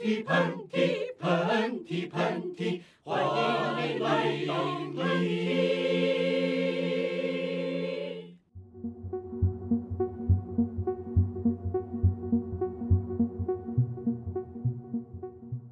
[0.00, 3.28] 嚏，喷嚏，喷嚏，喷嚏，欢迎
[3.76, 4.54] 你来到
[4.96, 5.28] 喷嚏。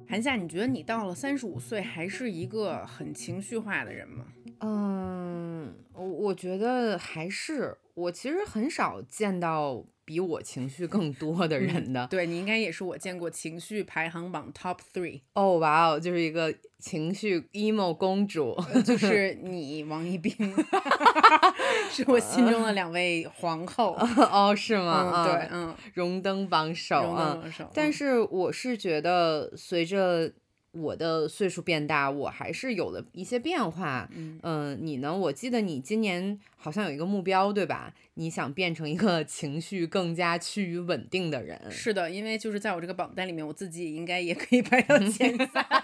[0.07, 4.25] 韩夏，你觉得你到了三十五岁还是一个很情绪化的人吗？
[4.59, 12.07] 嗯，我我觉得还是，我其实很少见到比我情绪更 多的人的。
[12.07, 18.57] 对你应该也是我见过情绪排行榜 top three，哦，哇哦，就是一个情绪 emo 公主。
[18.83, 20.33] 就 是你王一冰，
[21.93, 23.93] 是我心中的两位皇后。
[24.31, 25.11] 哦，是吗？
[25.13, 27.41] 嗯，对，啊，嗯，荣登榜首荣啊登。
[27.43, 27.69] 榜首。
[27.73, 30.31] 但嗯是我是觉得，随着
[30.71, 34.07] 我的岁数变大，我还是有了一些变化。
[34.13, 35.15] 嗯你呢？
[35.15, 37.93] 我记得你今年好像有一个目标，对吧？
[38.13, 41.59] 你想变成一个情绪更加趋于稳定的人。
[41.71, 45.65] 是的，因为就是在我这个榜单里面，我自己应该也可以排到前三。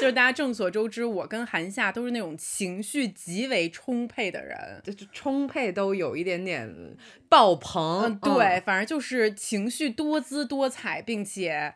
[0.00, 4.80] 就是大家众所周知，我跟韩夏都是那种情绪极为充沛的人。
[4.82, 6.96] 就是充沛都有一点点
[7.28, 8.02] 爆棚。
[8.04, 11.74] 嗯，对，反正就是情绪多姿多彩，并且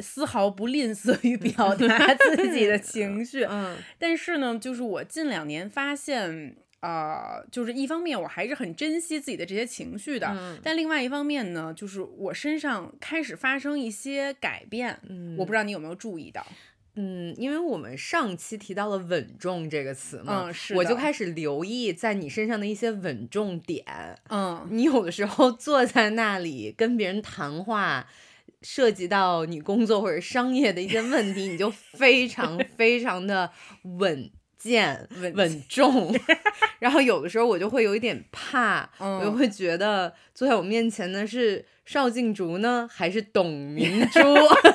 [0.00, 3.44] 丝毫不吝啬于表达自己的 情绪。
[3.44, 14.98] 嗯但是呢，就是我近两年发现，呃，就是一方面我还是很珍惜自己的这些情绪的，嗯但另外一方面呢，就是我身上开始发生一些改变。
[15.08, 16.46] 嗯我不知道你有没有注意到？
[16.96, 23.84] 嗯，因为我们上期提到了“稳重”这个词嘛，嗯是我就开始留意在你身上的一些稳重点。
[24.28, 28.08] 嗯，你有的时候坐在那里跟别人谈话，
[28.62, 33.50] 涉及到你工作或者商业的一些问题，你就非常 非常的
[33.98, 34.30] 稳
[34.60, 36.14] 健、稳稳重。
[36.78, 44.20] 然后有的时候我就会有一点怕，我就嗯会觉得坐在我面前的是邵静竹呢，还是董 明珠？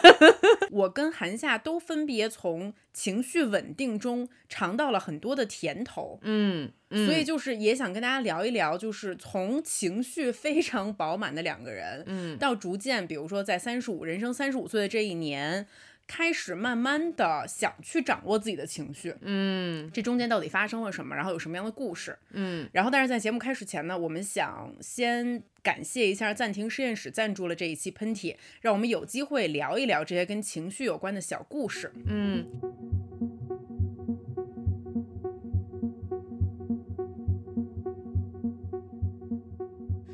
[0.71, 6.19] 我跟韩夏都分别从情绪稳定中尝到了很多的甜头。
[6.23, 15.65] 嗯，嗯所以就是也想跟大家聊一聊，就是从情绪非常饱满的两个人，嗯到逐渐，比如说在三十五人生三十五岁的这一年，
[16.07, 22.17] 开始慢慢的想去掌握自己的情绪，嗯这中间到底发生了什么，然后有什么样的故事。
[22.31, 31.91] 嗯然后，但是在节目开始前呢，我们想先感谢一下暂停实验室赞助了这一期喷嚏，让我们有机会聊一聊这些跟情绪有关的小故事。
[32.05, 32.45] 嗯。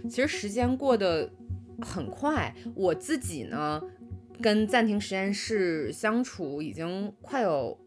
[0.09, 1.31] 其实时间过得
[1.81, 3.81] 很快，我自己呢，
[4.41, 7.79] 跟暂停实验室相处已经快有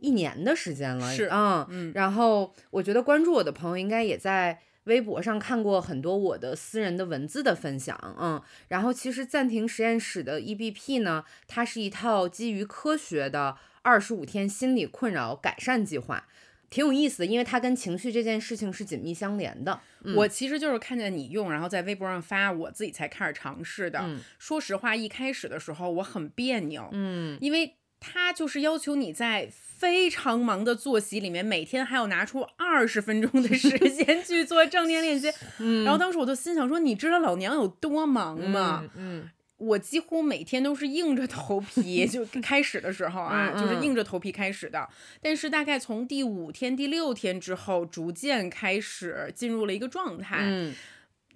[0.00, 1.92] 一年的时间了，是嗯嗯。
[1.94, 16.26] 然后我觉得关注我的朋友应该也在微博上看过很多我的私人的文字的分享，嗯，然后其实暂停实验室的 EBP 呢，它是一套基于科学的二十五天心理困扰改善计划，
[16.72, 19.78] 挺有意思的，因为它跟情绪这件事情是紧密相连的。
[20.04, 24.00] 嗯我其实就是看见你用，然后在微博上发，我自己才开始尝试的。
[24.02, 35.30] 嗯说实话，一开始的时候我很别扭，嗯因为它就是要求你在非常忙的作息里面，每天还要拿出二十分钟的时间去做正念练习。
[35.60, 38.82] 嗯然后当时我就心想说，你知道老娘有多忙吗？
[38.96, 39.28] 嗯
[39.62, 44.88] 我几乎每天都是硬着头皮， 就开始的时候啊，嗯就是嗯硬着头皮开始的。
[45.20, 50.38] 但是大概从第五天、第六天之后，逐渐开始进入了一个状态。
[50.40, 50.74] 嗯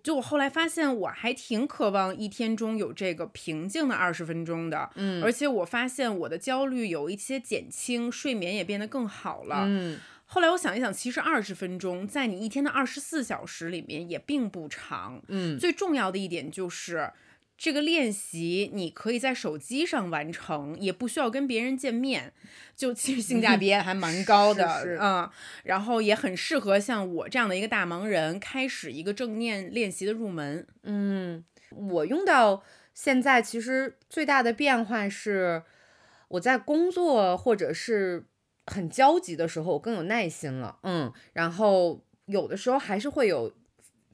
[0.02, 4.88] 就我后来发现，我还挺渴望一天中有这个平静的二十分钟的。
[4.94, 9.64] 嗯而且我发现我的焦虑有一些减轻，睡眠也变得更好了。
[9.66, 9.98] 嗯
[10.28, 15.20] 后来我想一想，其实二十分钟在你一天的二十四小时里面也并不长。
[15.26, 17.10] 嗯最重要的一点就是，
[17.58, 22.32] 这个练习你可以在手机上完成，也不需要跟别人见面，
[22.76, 25.28] 就其实性价比也还蛮高的， 是是嗯，
[25.64, 30.66] 然后也很适合像我这样的一个大忙人开始一个正念练习的入门。
[30.82, 32.62] 嗯，我用到
[32.92, 35.62] 现在其实最大的变化是，
[36.28, 38.26] 我在工作或者是
[38.66, 40.78] 很焦急的时候，我更有耐心了。
[40.82, 43.52] 嗯，然后有的时候还是会有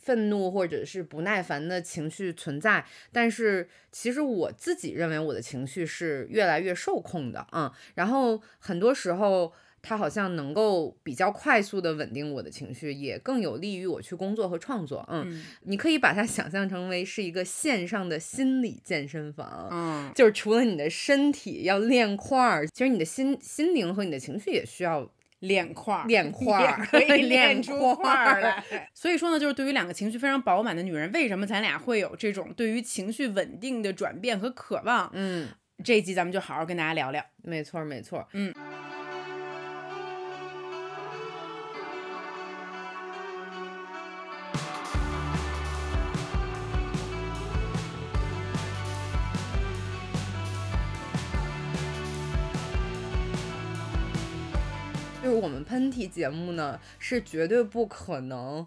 [0.03, 7.47] 愤怒或者是不耐烦的情绪存在，但是其实我自己认为我的情绪是越来越受控的。
[7.53, 9.53] 嗯，然后很多时候。
[9.85, 15.05] 它好像能够比较快速的稳定我的情绪，也更有利于我去工作和创作。
[15.11, 25.11] 嗯，嗯你可以把它想象成为是一个线上的心理健身房，嗯，就是除了你的身体要练块儿，其实你的心心灵和你的情绪也需要
[25.43, 28.65] 练块儿，练块儿也可以 练练出块块儿儿来。
[28.95, 35.11] 所以说呢，就是对于两个情绪非常饱满的女人，为什么咱俩会有这种对于情绪稳定的转变和渴望？
[35.15, 35.49] 嗯，
[35.85, 37.25] 这一集咱们就好好跟大家聊聊。
[37.43, 38.27] 没错儿没错儿。
[38.33, 38.53] 嗯。
[55.73, 58.67] 喷嚏节目呢，是绝对不可能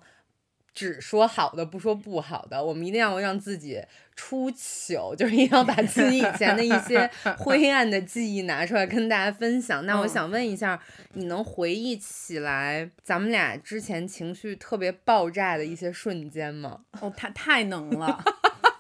[0.74, 3.80] 只说好的不说不好的，我们一定要让自己
[4.16, 7.08] 出糗，就是一定要把自己以前的一些
[7.38, 9.86] 灰暗的记忆拿出来跟大家分享。
[9.86, 10.82] 那我嗯想问一下，
[11.14, 16.82] 你能回忆起来咱们俩之前情绪特别爆炸的一些瞬间吗？
[17.00, 18.24] 哦，太太能了，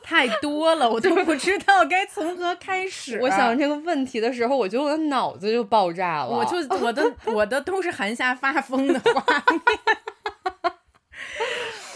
[0.06, 3.20] 太多了，我都不知道该从何开始。
[3.20, 6.30] 我想这个问题的时候，我觉得我的脑子就爆炸了。
[6.30, 9.62] 我就我的 我的都是韩夏发疯的画面。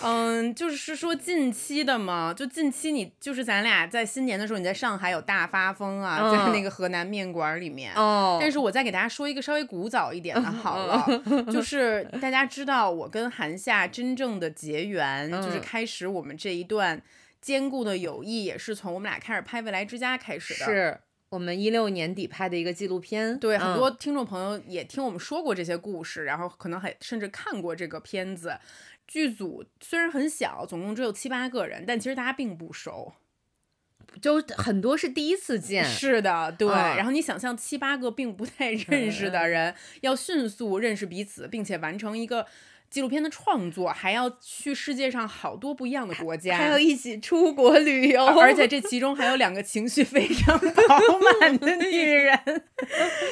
[0.02, 7.94] 嗯，就是说近期的嘛，就近期你就是咱俩在新年的时候，你在上海有大发疯啊，嗯在那个河南面馆里面。
[7.96, 11.06] 哦，但是我再给大家说一个稍微古早一点的好了，
[11.52, 17.02] 就是大家知道我跟韩夏真正的结缘，就是嗯开始我们这一段
[17.42, 20.66] 坚固的友谊，也是从我们俩开始拍《未来之家》开始的。
[20.66, 21.00] 是
[21.30, 28.60] 我们一六年底拍的一个纪录片，对，很嗯多听众朋友也听我们说过这些故事，然后可能还甚至看过这个片子。
[29.08, 33.14] 剧组虽然很小，总共只有七八个人，但其实大家并不熟。
[34.20, 36.68] 就很多是第一次见，是的，对。
[36.68, 42.48] 嗯然后你想象七八个并不太 认识的人，要迅速认识彼此，并且完成一个
[42.90, 51.00] 纪录片的创作，还要去世界上好多不一样的国家，还要一起出国旅游，而且这其中还有两个情绪非常饱
[51.40, 52.40] 满的女人，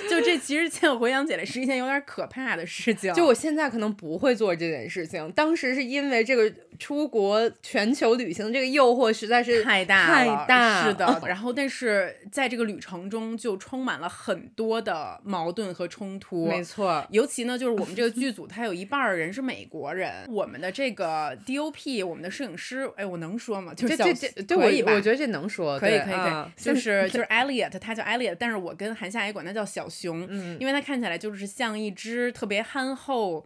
[0.09, 3.13] 就这其实现在回想起来是一件有点可怕的事情。
[3.13, 11.21] 就我现在可能不会做这件事情，当时是因为这个出国全球旅行这个诱惑实在是太大太了大，是的。
[11.27, 16.47] 然后，但是在这个旅程中就充满了很多的矛盾和冲突。
[16.47, 20.25] 没错，尤其呢，就是我们这个剧组，它有一半儿人是美国人。
[20.27, 23.73] 我们的这个 DOP，我们的摄影师，哎，我能说吗？
[23.73, 24.91] 就是这小这这可以吧？
[24.93, 33.45] 我觉得这能说，可以，可以，可以啊，就是就是 Elliot，他叫 Elliot，但是我跟韩夏也管他叫小熊，嗯因为他看起来就是像一只特别憨厚。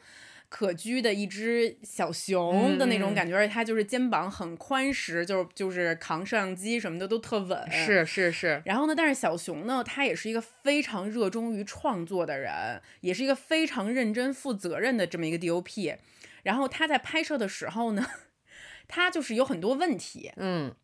[0.51, 7.71] 可掬的一只小熊的那种感觉，而且它就是肩膀很宽实，就是就是扛摄像机什么的都特稳。
[7.71, 15.95] 是是是，然后呢，但是小熊呢，他也是一个非常热衷于创作的人，也是一个非常认真负责任的这么一个 DOP。
[16.43, 18.05] 然后他在拍摄的时候呢，
[18.89, 20.75] 他就是有很多问题，嗯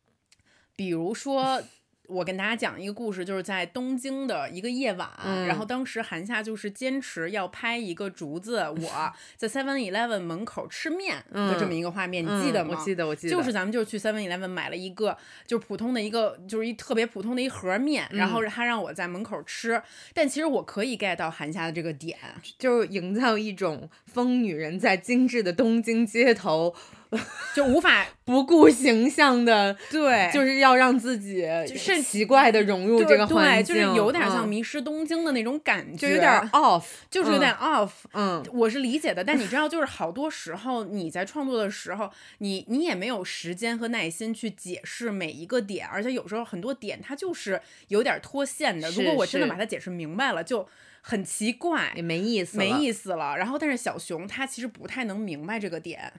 [0.77, 1.61] 比如说。
[2.07, 5.09] 我跟大家讲一个故事，就是在东京的一个夜晚，
[5.45, 5.68] 然后嗯。
[5.68, 12.74] 当时韩夏就是坚持要拍一个竹子，我 在 Seven Eleven 门口吃面的这么一个画面，你记得吗？
[12.74, 18.31] 嗯我记得我记得，就是咱们就是去 Seven Eleven 买了一个就是普通的一个就是一特别普通的一盒面，然嗯。
[18.31, 19.81] 后他让我在门口吃，
[20.13, 22.18] 但其实我可以 get 到韩夏的这个点，
[22.57, 26.74] 就是营造一种疯女人在精致的东京街头
[27.56, 31.45] 就无法 不顾形象的，对就是要让自己
[31.75, 37.89] 是奇怪的融入这个环对，境，就是有点像嗯迷失东京的那种感觉，就有点 off，就是有点 off。
[38.13, 48.92] 嗯我是理解的，但你知道，就是好多时候你在创作的时候，你你也没有时间和耐心去解释每一个点，而且有时候很多点它就是有点脱线的。
[48.92, 50.67] 如果我真的把它解释明白了，就
[51.01, 52.01] 很奇怪也。
[52.01, 56.12] 没意思，没，意思了，然后但是小熊他其实不太能明白这个点，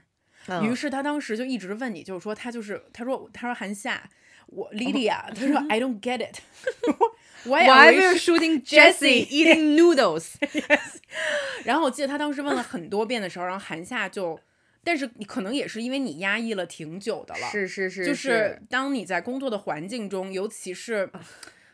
[0.49, 4.03] 嗯于是他当时就一直问你，就是说他就是他说他说韩夏，
[4.47, 10.35] 我 Lydia，、他说 I don't get it，Why Why are we we are shooting Jesse eating noodles？
[11.65, 14.39] 然后我记得他当时问了很多遍的时候，然后韩夏就，
[14.83, 21.11] 但是你可能也是因为你压抑了挺久的了，是是是，就是当你在工作的环境中，尤其是。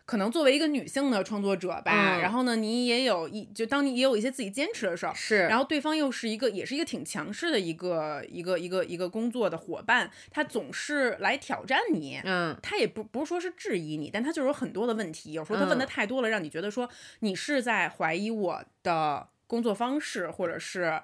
[0.07, 2.21] 可能作为一个女性的创作者吧，嗯。
[2.21, 12.55] 然后呢，你也有一就当你也有一些自己坚持的时候，是，然后对方又是一个也是一个挺强势的一个一个一个一个工作的伙伴，他总是来挑战你，嗯。
[12.63, 16.89] 他也不不是说是质疑你，但他就是有很多的问题，有时候他问的嗯太多了，让你觉得说
[17.21, 21.01] 你是在怀疑我的工作方式，或者是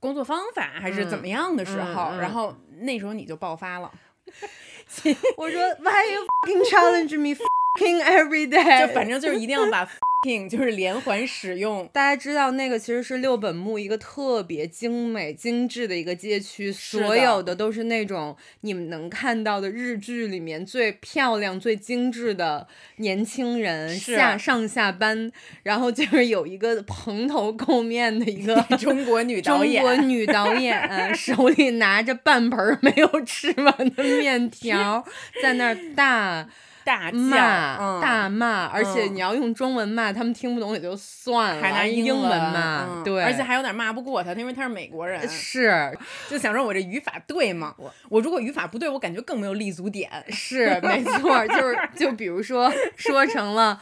[0.00, 2.18] 工作方法，还是怎么样的时候，嗯嗯。
[2.20, 3.92] 然后那时候你就爆发了，
[5.36, 7.34] 我说 Why you fucking challenge me
[7.74, 8.86] fucking every day？
[8.86, 9.88] 就反正就是一定要把
[10.22, 11.86] king 就是连环使用。
[11.92, 22.66] 大家知道那个其实是六本木一个特别精美精致的一个街区，所有的都是那种你们能看到的日剧里面最漂亮、最精致的
[22.96, 25.30] 年轻人下上下班，
[25.62, 35.04] 然后就是有一个蓬头垢面的一个 中国女导演中，国女导演 手里拿着半盆儿没有吃完的面条，
[35.42, 36.48] 在那儿大
[36.84, 42.22] 大，骂、嗯、大骂，而且嗯你要用中文骂，他们听不懂也就算了，还拿英文
[42.52, 45.96] 骂，嗯对，而且还有点骂不过他，因为他是美国人，是
[46.28, 47.74] 就想说我这语法对吗？
[47.78, 50.10] 我我如果语法不对，我感觉更没有立足点。
[50.30, 53.80] 是没 错，就是就比如说说成了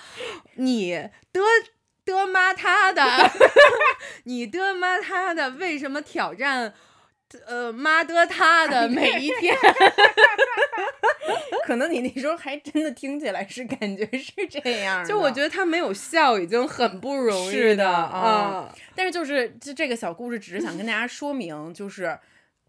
[0.57, 0.93] 你
[1.33, 1.43] 的。
[2.05, 3.01] 的妈他的，
[4.25, 6.75] 你的妈他的，为什么挑战？
[7.47, 9.57] 呃，妈的他的每一天，
[11.65, 18.75] 可能你那时候还真的听起来是感觉是这样的，就我觉得他没有笑已经很不容易是的啊啊。
[18.95, 22.19] 但是就是就这个小故事，只是想跟大家说明，就是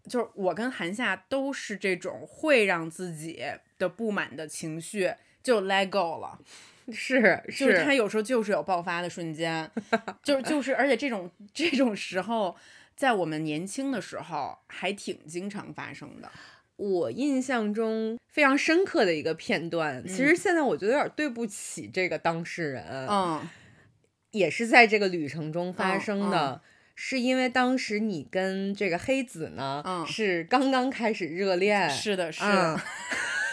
[0.08, 3.42] 就是我跟韩夏都是这种会让自己
[3.78, 6.38] 的不满的情绪就 let go 了，
[6.92, 9.70] 是就是他有时候就是有爆发的瞬间，
[10.22, 12.54] 就就是而且这种这种时候，
[12.96, 16.30] 在我们年轻的时候还挺经常发生的。
[16.76, 23.48] 我印象中非常深刻的一个片段，其实现在我觉得有点对不起这个当事人，嗯，
[24.32, 26.60] 也是在这个旅程中发生的。
[26.64, 32.80] 嗯是因为当时你跟这个黑子呢，嗯是刚刚开始热恋，是的，是嗯的，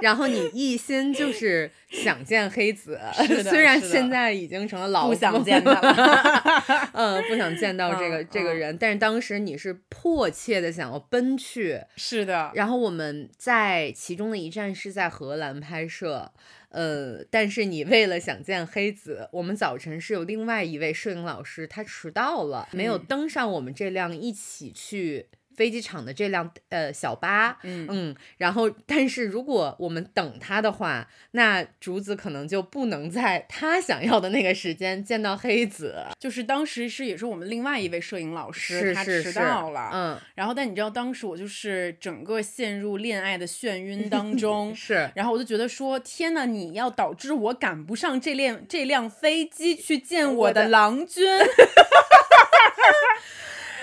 [0.00, 2.98] 然后你一心就是想见黑子
[3.44, 6.90] 虽然现在已经成了老不想夫见他了。
[6.92, 16.30] 嗯，不想见到这个、嗯这个嗯人，但是当时你是迫切的想要奔去，是的，然后我们在其中的一站是在荷兰拍摄，
[16.70, 25.28] 呃，但是你为了想见黑子，我们早晨是有另外一位摄影老师，他迟到了，没有嗯登上我们这辆一起去。
[25.60, 28.16] 飞机场的这辆呃小巴，嗯。
[28.38, 44.74] 然后但是如果我们等他的话，那竹子可能就不能在他想要的那个时间见到黑子，就是当时是也是我们另外一位摄影老师，他迟到了，嗯，然后但你知道当时我就是整个陷入恋爱的眩晕当 中。
[44.74, 45.10] 是。
[45.14, 51.26] 然后我就觉得说，天呐，你要导致我赶不上这辆这辆飞机去见我的郎君，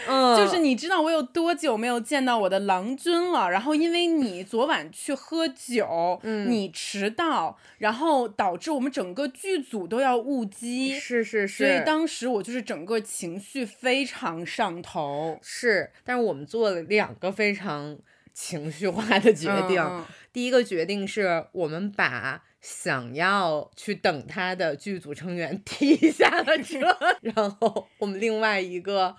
[0.07, 6.49] 嗯，就是你知道我有多久没有见到我的郎君了，然后因为你昨晚去喝酒，嗯。
[6.49, 17.97] 你迟到，然后导致我们整个剧组都要误机，是是是，所以当时我就是整个情绪非常上头，是，但是我们做了两个非常
[18.33, 20.05] 情绪化的决定。
[20.31, 26.79] 第一个决定是我们把想要去等他的剧组成员 踢下了车，
[27.21, 29.15] 然后我们另外一个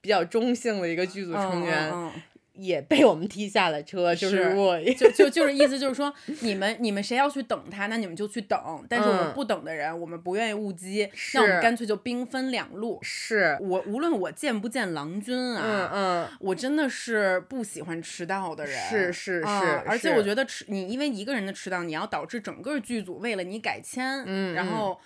[0.00, 2.22] 比较中性的一个剧组成员嗯嗯。
[2.54, 4.78] 也被我们踢下了车，就是是我。
[4.92, 9.32] 就就就是意思就是说，你们你们谁要去等他，那你们就去等，但是我们嗯。
[9.32, 12.98] 不等的人，我们不愿意误机，那我们干脆就兵分两路。
[13.00, 24.54] 是，我无论我见不见郎君嗯啊，嗯，我真的是不喜欢迟到的人，是是啊是而且我觉得迟你因为一个人的迟到，你要导致整个剧组为了你改签，嗯嗯。
[24.54, 25.00] 然后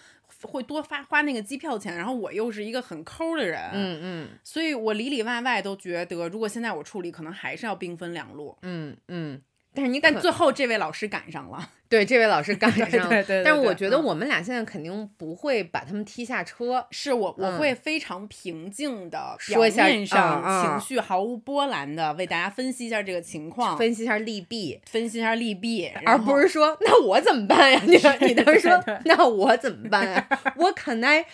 [0.47, 8.57] 会多发花那个机票钱，然后我又是一个很抠的人，嗯嗯所以我里里外外都觉得，如果现在我处理，可能还是要兵分两路。
[8.63, 9.43] 嗯嗯。
[9.75, 17.59] 但是你可但最后这位老师赶上了，对这位老师赶上 了，对对对但是我觉得我们俩现在肯定不会把他们踢下车，是我我嗯。
[17.59, 27.81] 会非常平静的表说一下面上情绪毫无波澜的为大家分析一下这个情况，分析一下利弊，分析一下利弊，而不是说那我怎么办呀？
[27.85, 27.97] 你
[28.29, 30.27] 你当时说那我怎么办呀
[30.57, 31.27] ？What can I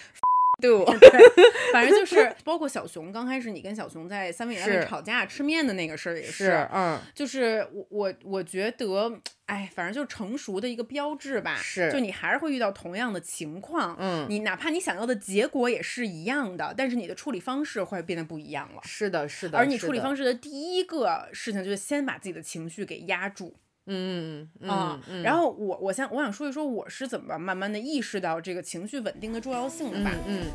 [0.60, 0.84] do？
[1.72, 9.10] 反正就是包括小熊，刚开始你跟小熊在三味园是吵架吃面的那个事儿也是，嗯，就是我我我觉得，
[9.46, 11.56] 哎，反正就是成熟的一个标志吧。
[11.56, 18.80] 是就你还是会遇到同样的情况，嗯你哪怕你想要的结果也是一样的，但是你的处理方式会变得不一样了。
[18.84, 19.58] 是的，是的。
[19.58, 23.54] 而你处理方式的第一个事情就是先把自己的情绪给压住
[23.87, 30.11] 嗯嗯啊、嗯，然后我我想我想说一说我是怎么慢慢的意识到这个情绪稳定的重要性的吧。
[30.27, 30.51] 嗯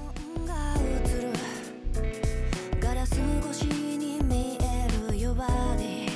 [0.47, 1.31] が映る
[2.81, 6.09] ガラス越しに見える Your body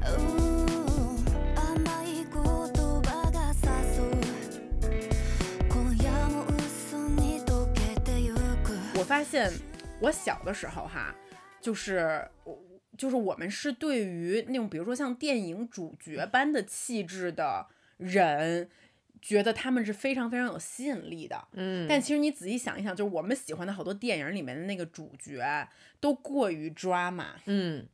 [0.00, 3.66] うん甘い言葉が誘
[4.08, 4.10] う
[5.68, 8.32] 今夜も嘘に溶けてゆ
[8.64, 9.52] く我发现
[10.00, 11.14] 我小的时候哈，
[11.60, 12.58] 就是我
[12.97, 18.69] 就是我们是对于那种比如说像电影主角般的气质的人。
[19.19, 21.47] 觉得他们是非常非常有吸引力的。
[21.53, 25.67] 嗯，但其实你仔细想一想，就是我们喜欢的好多电影里面的那个主角
[25.99, 27.87] 都过于 drama，嗯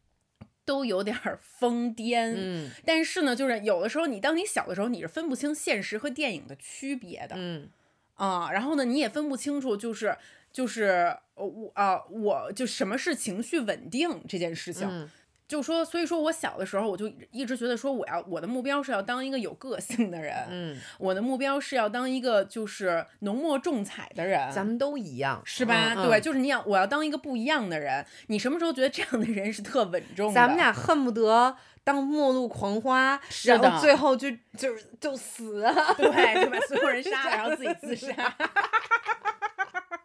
[0.65, 2.33] 都有点儿疯癫。
[2.35, 7.35] 嗯但是呢，就是有的时候你当你小的时候，你是分不清现实和电影的区别的。
[7.37, 7.69] 嗯
[8.15, 10.17] 啊，然后呢，你也分不清楚，就是
[10.53, 15.09] 就是呃我啊、我就什么是情绪稳定这件事情，嗯
[15.45, 25.93] 就说，所以说我小的时候我就一直觉得说我要我的目标是要当一个有个性的人，嗯，我的目标是要当一个就是浓墨重彩的人，咱们都一样，是吧？
[25.95, 30.33] 嗯对，，就是你要我要当一个不一样的人，你什么时候觉得这样的人是特稳重的？
[30.33, 34.69] 咱们俩恨不得当末路狂花，然后最后就就
[34.99, 35.71] 就死了。
[35.97, 38.13] 对，就把 所有人杀了，然后自己自杀。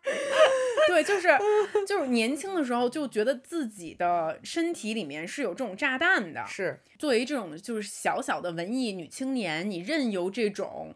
[0.89, 1.29] 对，就是
[1.87, 6.45] 就是年轻的时候就觉得自己的身体里面是有这种炸弹的。
[6.47, 10.95] 是，作为这种就是小小的文艺女青年，你任由这种。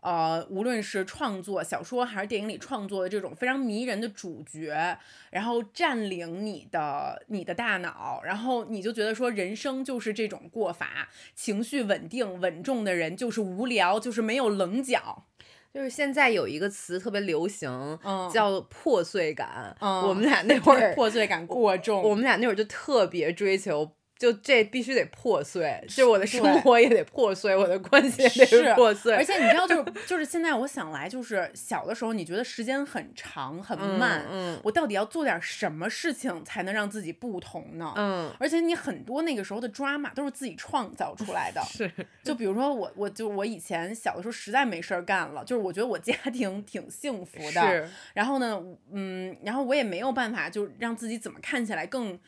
[0.00, 4.98] 呃，无论是创作小说还是电影里创作的这种非常迷人的主角，
[5.30, 15.24] 然后占领你的你的大脑，然后你就觉得说人生就是这种过法，情绪稳定稳重的人就是无聊，就是没有棱角。
[15.74, 17.68] 就是现在有一个词特别流行，
[18.04, 19.76] 嗯叫破碎感。
[19.80, 23.90] 嗯我们俩那会儿，破碎感过重，我们俩那会儿就特别追求。
[24.16, 37.92] 就这必须得破碎，就我的生活也得破碎，我的关系也得是破碎，而 且你知道，就是就是现在我想来，就是小的时候你觉得时间很长很嗯慢，嗯我到底要做点什么事情才能让自己不同呢？
[37.96, 41.90] 嗯，而且你很多那个时候的 drama 都是自己创造出来的， 是，
[42.22, 52.18] 就比如说我，我就我以前小的时候实在没事儿干了，就是我觉得我家 庭挺幸福的，是，然后呢，嗯，然后我也没有办法，就让自己怎么看起来更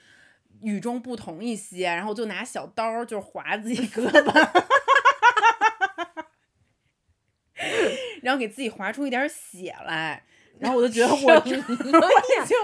[0.63, 4.63] 与众不同一些，然后就拿小刀就划自己 胳膊，
[8.23, 10.23] 然后给自己划出一点血来，
[10.59, 11.41] 然后我就觉得我， 我
[12.45, 12.57] 就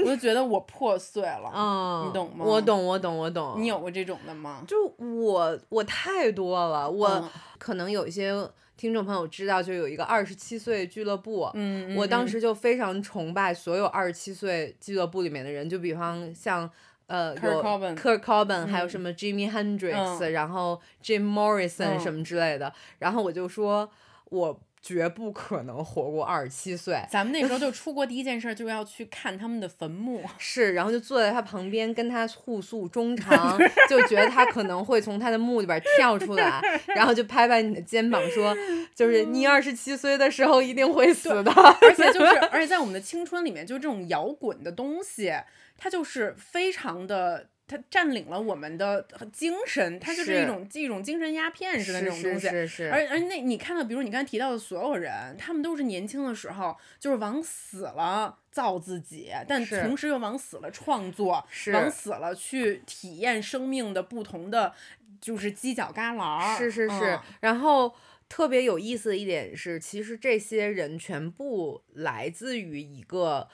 [0.00, 3.54] 我就觉得我破碎了，嗯，你懂吗我懂，我懂，我懂。
[3.60, 4.62] 你有过这种的吗？
[4.66, 7.28] 就我我太多了，我嗯
[7.58, 8.32] 可能有一些
[8.76, 11.50] 听众朋友知道，就有一个二十七岁俱乐部。
[11.54, 16.70] 嗯，我当嗯时就非常崇拜所有二十七岁俱乐部里面的人，就比方像
[17.06, 22.72] 呃 Kurt 有 Kurt Cobain，、还有嗯什么 Jimmy Hendrix，、嗯然后 Jim Morrison 嗯什么之类的。
[22.98, 23.88] 然后我就说，
[24.30, 27.00] 我绝不可能活过二十七岁。
[27.10, 33.58] 咱们那时候就 出国第一件事就要去看他们的坟墓，是，然后就坐在他旁边跟他互诉衷肠，
[33.90, 36.60] 就觉得他可能会从他的墓里边跳出来，
[36.94, 38.54] 然后就拍拍你的肩膀说，
[38.94, 41.50] 就是你二十七岁的时候一定会死的。
[41.52, 45.32] 而且就是，而且在我们的青春里面，就这种摇滚的东西，
[45.76, 52.48] 它就是非常的，它占领了我们的精神，它就是一是种一种精神鸦片似的那种东西。
[52.48, 64.72] 是是，而而那你看到，比如你刚才提到的所有人，他们都是年轻的时候就是往死了造自己，但同时又往死了创作，往死了去体验生命的不同的
[65.20, 66.56] 就是犄角旮旯儿。
[66.56, 67.94] 是是是嗯，然后。
[68.28, 73.48] 特别有意思的一点是，其实这些人全部来自于一个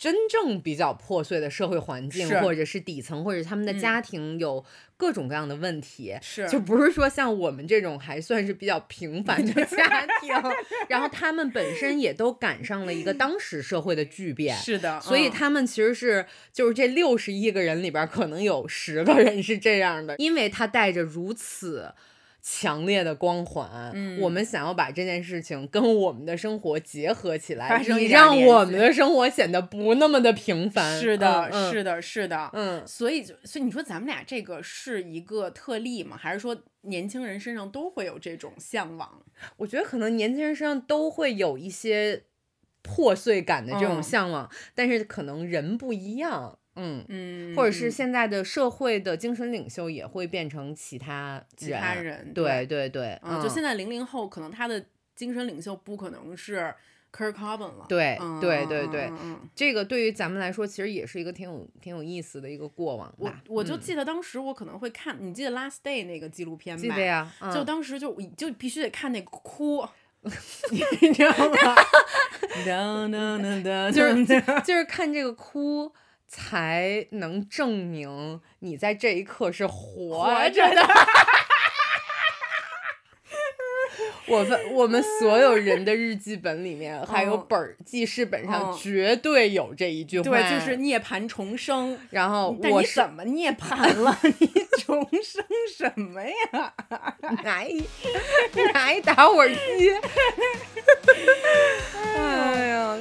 [0.00, 4.64] 真正比较破碎的社会环境，或者是底层，或者他们的嗯家庭有
[4.96, 6.16] 各种各样的问题。
[6.22, 10.32] 是就不是说像我们这种还算是比较平凡的家庭，
[10.88, 21.92] 然后他们本身也都赶上了一个当时社会的巨变，是的，所以嗯他们其实是就是这六十亿个人里边可能有十个人是这样的，因为他带着如此。
[22.42, 30.98] 强烈的光环，嗯我们想要把这件事情跟我们的生活结合起来，发生以一点联让我们的生活显得不那么的平凡。
[30.98, 36.16] 是的，嗯、是的，是的，嗯，所以就，所以你说咱们俩这个是一个特例吗？
[36.16, 39.22] 还是说年轻人身上都会有这种向往？
[39.58, 42.22] 我觉得可能年轻人身上都会有一些
[42.82, 54.84] 破碎感的这种嗯向往，但是可能人不一样，嗯，嗯，或者是嗯现在的社会的精神领袖也会变成其他其他人对对对，嗯，就现在零零后，可能他的
[55.16, 56.72] 精神领袖不可能是
[57.12, 57.86] Kurt Cobain 了。
[57.88, 59.10] 对嗯对对对
[59.54, 66.80] 这个对于咱们来说，其实也是一个挺有挺有意思的一个过往我我就记得当时我可能会看，你记得《Last Day》那个纪录片吧？
[66.80, 69.84] 记得呀，就嗯当时就就必须得看那个哭，
[71.02, 71.74] 你知道吗？
[73.92, 74.24] 就是
[74.64, 75.92] 就是看这个哭。
[76.32, 80.88] 才能证明你在这一刻是活活着的。
[84.26, 90.24] 我们我们所有人的日记本里面，还有嗯本儿记事本上嗯绝对有这一句话。
[90.30, 91.98] 对，就是涅槃重生。
[92.10, 94.16] 然后我怎么涅槃了？
[94.38, 94.46] 你
[94.78, 95.44] 重生
[95.76, 96.72] 什么呀？
[97.42, 97.84] 拿一
[98.72, 99.54] 拿一打火机。
[102.16, 102.96] 哎呀，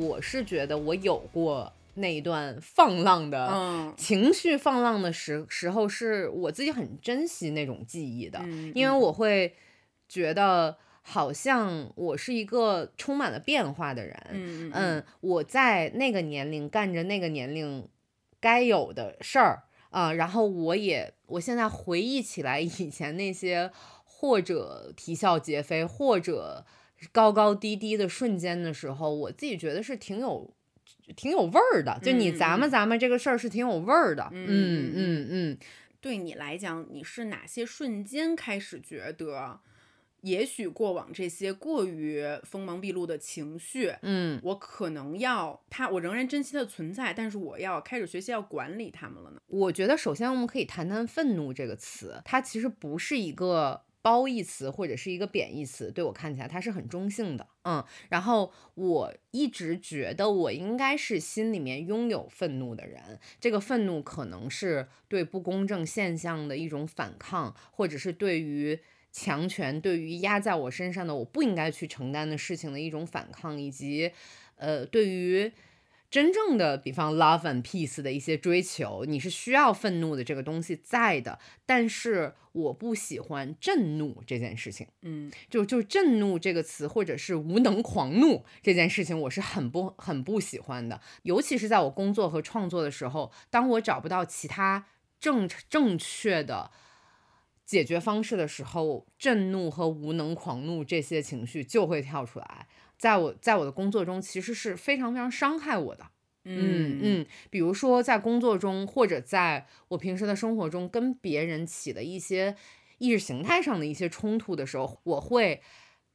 [0.00, 3.48] 我是觉得我有过那一段放浪的。
[3.50, 9.54] 嗯情绪放浪的时时候，是我自己很珍惜那种记忆的，嗯因为我会
[10.08, 17.88] 觉得好像我是一个充满了变化的人，嗯嗯，我在那个年龄干着那个年龄
[18.40, 23.70] 该有的事儿啊、然后我也我现在回忆起来以前那些
[24.04, 26.66] 或者啼笑皆非，或者
[27.12, 30.54] 高高低低的瞬间的时候，我自己觉得是挺有。
[31.16, 35.58] 挺有味儿的，就你嗯咱们咱们这个事儿是挺有味儿的，嗯嗯嗯嗯，
[36.02, 39.58] 对你来讲，你是哪些瞬间开始觉得，
[40.20, 49.40] 也许过往这些过于锋芒毕露的情绪，嗯，我可能要它，我仍然珍惜它的存在，但是我要开始学习要管理它们了呢？
[49.46, 57.84] 我觉得首先我们可以谈谈“愤怒”这个词，它其实不是一个褒义词或者是一个贬义词，对我看起来它是很中性的，嗯。
[58.08, 68.80] 然后我一直觉得我应该是心里面拥有愤怒的人，这个愤怒可能是对不公正现象的一种反抗，或者是对于。
[69.10, 74.12] 强权对于压在我身上的我不应该去承担的事情的一种反抗，以及，
[74.56, 75.50] 呃，对于
[76.10, 81.38] 真正的，比方 love and peace 的一些追求，你是需要愤怒的这个东西在的。
[81.66, 91.00] 但是我不喜欢震怒这件事情，嗯就就震怒这个词，或者是无能狂怒这件事情，我是很不很不喜欢的。
[91.22, 94.86] 尤其是在我工作和创作的时候，当我找不到其他
[95.20, 96.70] 正正确的。
[97.66, 102.66] 解决方式的时候，震怒和无能狂怒这些情绪就会跳出来，
[102.98, 106.06] 在我在我的工作中，其实是非常非常伤害我的。
[106.44, 112.56] 嗯嗯，比如说在工作中，或者在我平时的生活中，跟别人起的一些
[112.98, 115.60] 意识形态上的一些冲突的时候，我会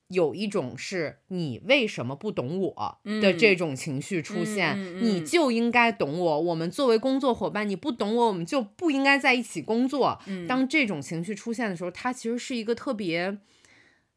[0.07, 6.41] 有一种是你为什么不懂我的这种情绪出现，嗯嗯嗯你就应该懂我。
[6.41, 10.19] 我们作为工作伙伴，你不懂我，我们就不应该在一起工作。
[10.25, 13.37] 嗯当这种情绪出现的时候，它其实是一个特别，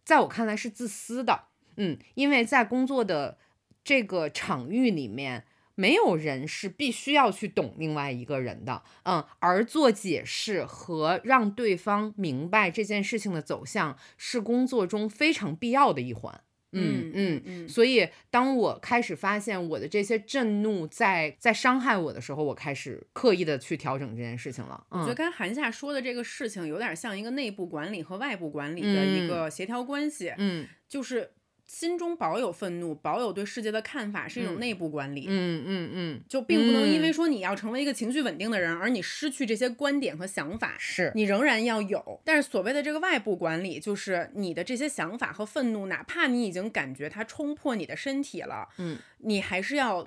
[0.03, 1.45] 在我看来是自私的。
[1.77, 3.39] 嗯，因为在工作的
[3.85, 16.41] 这个场域里面，没有人是必须要去懂另外一个人的，嗯，而做解释和让对方明白这件事情的走向，是工作中非常必要的一环。
[16.73, 24.85] 嗯嗯嗯所以当我开始发现我的这些震怒在在伤害我的时候，我开始刻意的去调整这件事情了。
[24.91, 30.67] 嗯我觉得刚才韩夏说的这个事情，有点像一个内部管理和外部管理的一个协调关系，嗯。
[30.89, 31.31] 就是
[31.67, 35.27] 心中保有愤怒，保有对世界的看法，是一种嗯内部管理。
[35.29, 42.21] 嗯嗯嗯，就并不能因为嗯说你要成为一个情绪稳定的人，而你失去这些观点和想法，是你仍然要有。
[42.25, 50.07] 但是所谓的这个外部管理，就是你的这些想法和愤怒，哪怕你已经感觉它冲破你的身体了，嗯，你还是要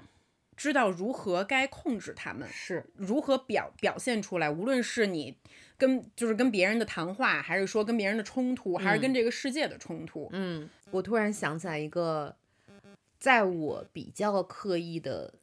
[0.56, 4.50] 知道如何该控制他们，是如何表表现出来。
[4.50, 5.38] 无论是你
[5.80, 12.36] 跟就是跟别人的谈话，还是说跟别人的冲突，还是跟这个世界的冲突，嗯，我突然想起来一个，
[13.18, 15.34] 在我比较刻意的，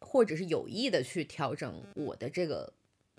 [0.00, 2.74] 或者是有意的去调整我的这个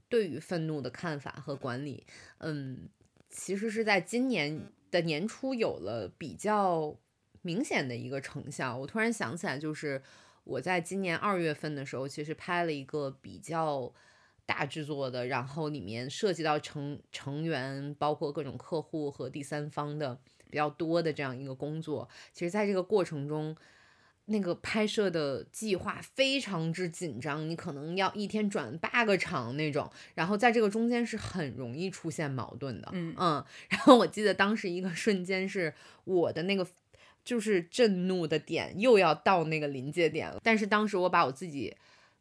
[0.08, 2.06] 对于愤怒的看法和管理，
[2.38, 2.88] 嗯，
[3.28, 6.96] 其实是在今年的年初有了比较
[7.42, 8.78] 明显的一个成效。
[8.78, 10.00] 我突然想起来，就是
[10.44, 13.92] 我在今年二月份的时候，其实拍了一个比较。
[14.46, 22.08] 大制作的，然后里面涉及到成成员，包括各种客户和第三方的比较多的这样一个工作。
[22.32, 23.56] 其实，在这个过程中，
[24.26, 32.90] 那个拍摄的计划非常之紧张，你可能要一天转八个场那种，然后在这个中间是很容易出现矛盾的。
[32.94, 33.14] 嗯
[33.70, 36.68] 然后我记得当时一个瞬间是我的那个。
[37.26, 41.76] 就是震怒的点又要到那个临界点了，但是当时我把我自己，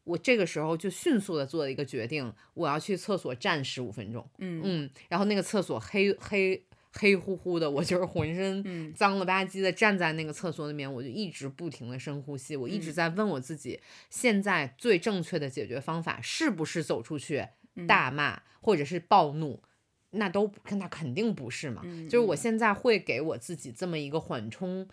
[0.05, 4.25] 我这个时候就迅速的做了一个决定，我要去厕所站十五分钟。
[4.37, 6.63] 嗯嗯，然后那个厕所黑黑
[6.93, 19.61] 黑乎乎的，我就是浑身嗯脏了吧唧的站在那个厕所里面，我就一直不停的深呼吸，我一直嗯在问我自己，现在最正确的解决方法是不是走出去嗯大骂或者是暴怒？
[20.11, 24.87] 那都不那肯定不是嘛，嗯就是我嗯现在会给我自己这么一个缓冲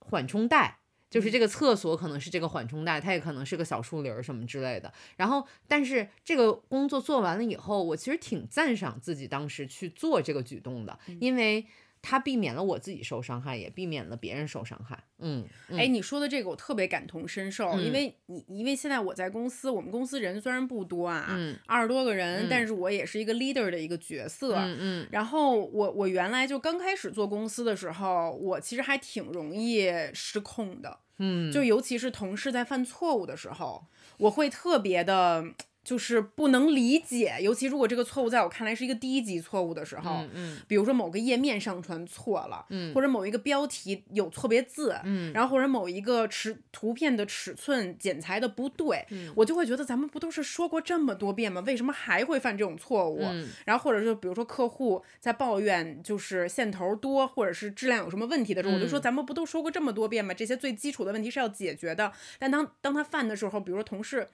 [0.00, 0.78] 缓冲带。
[1.08, 4.92] 就是这个厕所可能是这个缓冲带，它也可能是个小树林儿什么之类的。
[5.16, 11.66] 然后，但是这个工作做完了以后，我其实挺赞赏自己当时去做这个举动的，因为
[12.08, 14.96] 它避免了我自己受伤害，也避免了别人受伤害。
[15.18, 24.54] 嗯，嗯哎，你说的这个我特别感同身受，因嗯为你因为现在我在公司，我们公司人虽然不多啊，嗯二十多个人，嗯但是我也是一个 leader 的一个角色。
[24.54, 33.84] 嗯嗯然后我我原来就刚开始做公司的时候，我其实还挺容易失控的，嗯，就尤其是同事在犯错误的时候，
[34.18, 35.44] 我会特别的。
[35.86, 51.62] 就是不能理解，尤其如果这个错误在我看来是一个低级错误的时候，嗯嗯比如说某个页面上传错了，嗯或者某一个标题有错别字，嗯然后或者某一个尺图片的尺寸剪裁的不对，嗯我就会觉得咱们不都是说过这么多遍吗？
[51.64, 53.20] 为什么还会犯这种错误？
[53.22, 60.34] 嗯然后或者是比如说客户在抱怨就是线头多或者是质量有什么问题的时候，我就说嗯咱们不都说过这么多遍吗？
[60.34, 62.12] 这些最基础的问题是要解决的。
[62.40, 64.26] 但当当他犯的时候，比如说同事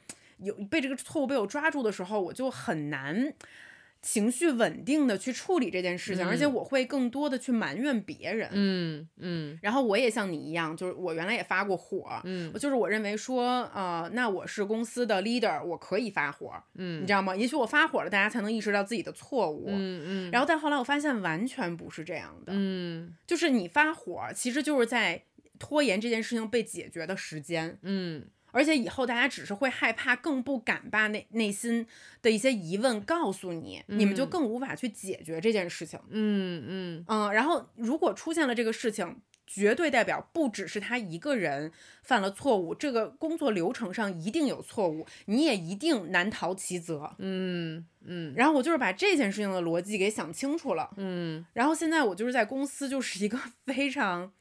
[0.42, 3.32] 有被这个错误被我抓住的时候，我就很难。
[4.04, 8.48] 情绪稳定的去处理这件事情，而且我会更多的去埋怨别人。
[8.50, 17.36] 嗯嗯然后我也像你一样，就是我原来也发过火，嗯就是我认为说，呃，那我是公司的 leader，我可以发火，嗯你嗯知道吗？
[17.36, 19.66] 也许我发火了，大家才能意识到自己的错误。
[19.68, 25.22] 嗯嗯，然后，但后来我发现完全不是这样的，嗯就是你发火，其实就是在
[25.60, 31.86] 拖延这件事情被解决的时间，嗯而且以后大家只是会害怕，更不敢把内内心
[32.22, 34.30] 的一些疑问告诉你，你们就嗯。
[34.30, 35.98] 更无法去解决这件事情。
[36.10, 37.04] 嗯嗯。
[37.08, 41.70] 嗯，然后如果出现了这个事情，绝对代表不只是他一个人
[42.02, 47.14] 犯了错误，这个工作流程上一定有错误，你也一定难逃其责。
[47.18, 48.32] 嗯嗯。
[48.34, 51.44] 然后我就是把这件事情的逻辑给想清楚了，嗯。
[51.52, 54.32] 然后现在我就是在公司就是一个 非常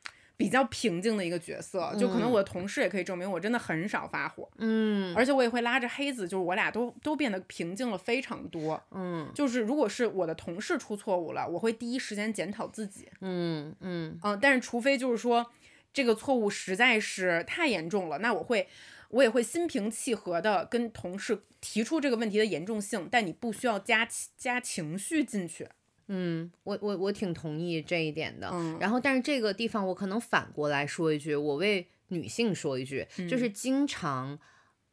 [0.41, 8.81] 比较平静的一个角色，就可能嗯我的同事也可以证明我真的很少发火，嗯而且我也会拉着黑子，就是我俩都都变得平静了非常多。
[8.91, 13.07] 嗯就是如果是我的同事出错误了，我会第一时间检讨自己。
[13.21, 15.45] 嗯嗯嗯，但是除非就是说
[15.93, 18.67] 这个错误实在是太严重了，那我会
[19.09, 25.67] 我也会心平气和的跟同事提出这个问题的严重性，但你不需要加加情绪进去。
[26.07, 28.49] 嗯，我我我挺同意这一点的。
[28.51, 34.37] 嗯然后，但是这个地方我可能反过来说一句，我为女性说一句，就是经常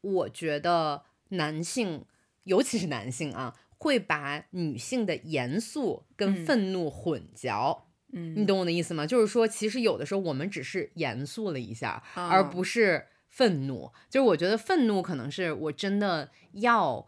[0.01, 2.05] 我觉得男性，
[2.45, 7.83] 尤其是男性啊，会把女性的严肃跟嗯愤怒混淆。
[8.13, 9.07] 嗯你懂我的意思吗？
[9.07, 13.93] 就是说，其实有的时候我们只是严肃了一下，啊而不是愤怒。
[14.09, 17.07] 就是我觉得愤怒可能是我真的要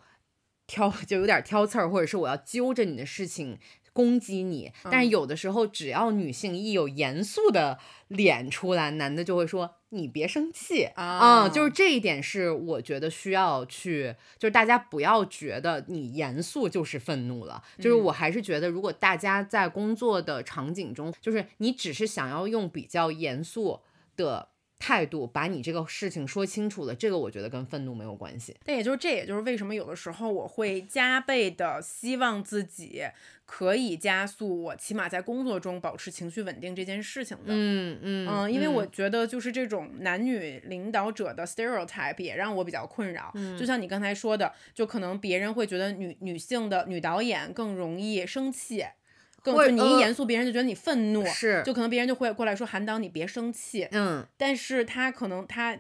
[0.67, 3.59] 挑，就有点挑刺儿，或者是我要揪着你的事情
[3.93, 4.73] 攻击你。
[4.85, 9.77] 但是有的时候，只要女性一有严肃的脸出来，男的就会说。
[9.93, 23.81] 你别生气啊就是这一点是我觉得需要去，就是大家不要觉得你严肃就是愤怒了，就是我还是觉得，如果大家在工作的场景中，就是你只是想要用比较严肃
[24.17, 24.50] 的
[24.81, 28.57] 态度把你这个事情说清楚了，这个我觉得跟愤怒没有关系。
[28.65, 33.05] 但也就是这，也就是为什么有的时候我会加倍的希望自己
[33.45, 37.45] 可以加速我起码在工作中保持情绪稳定这件事情的。
[37.49, 43.31] 嗯嗯嗯，因为我觉得就是这种男女领导者的 stereotype 也让我比较困扰。
[43.35, 48.85] 嗯就像你刚才说的，就可能别人会觉得女女性的女导演更容易生气，
[49.43, 55.79] 更或者就你一呃严肃，别人就觉得你愤怒，是就可能别人就会过来说韩导你别生气，嗯，但是他可能他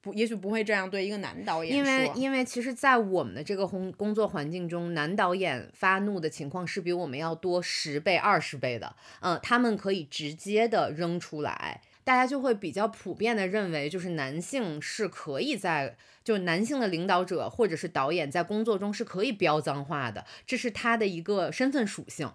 [0.00, 8.94] 不也许不会这样对一个男导演因为因为其实，在我们的这个工工作环境中，男导演发怒的情况是比我们要多十倍、二十倍的。
[9.20, 22.30] 嗯，他们可以直接的扔出来，大家就会比较普遍的认为，就是男性是可以在，就是男性的领导者或者是导演在工作中是可以飙脏话的，这是他的一个身份属性。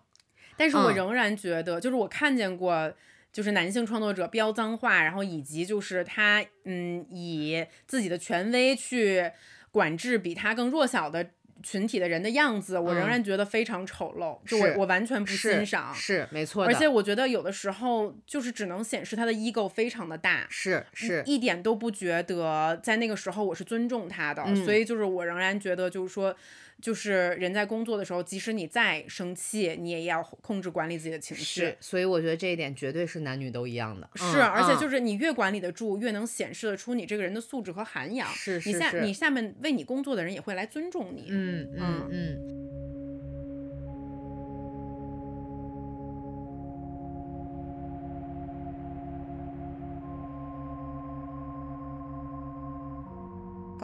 [0.57, 0.95] 但是我嗯。
[0.95, 2.93] 仍然觉得，就是我看见过，
[3.31, 9.31] 就是男性创作者飙脏话，然后以及就是他嗯以自己的权威去
[9.71, 11.31] 管制比他更弱小的
[11.63, 13.09] 群体的人的样子，我仍嗯。
[13.09, 15.93] 然觉得非常丑陋，就是我我完全不欣赏。
[15.95, 16.45] 是没。
[16.45, 24.55] 错的，而且我觉得有的时候就是只能显示他的 ego 非常的大，是是一点都不觉得在那个时候我是尊重他的，嗯。
[24.65, 26.35] 所以就是我仍然觉得就是说，
[26.83, 31.77] 就是人在工作的时候，即使你再生气，你也要控制管理自己的情绪是，。
[31.79, 34.09] 所以我觉得这一点绝对是男女都一样的。
[34.15, 38.27] 是，而且就是是你越管理得住，越能显示得出你这个人的素质和涵养。
[38.27, 41.27] 是你下是是你下面为你工作的人也会来尊重你。
[41.29, 42.62] 嗯嗯嗯。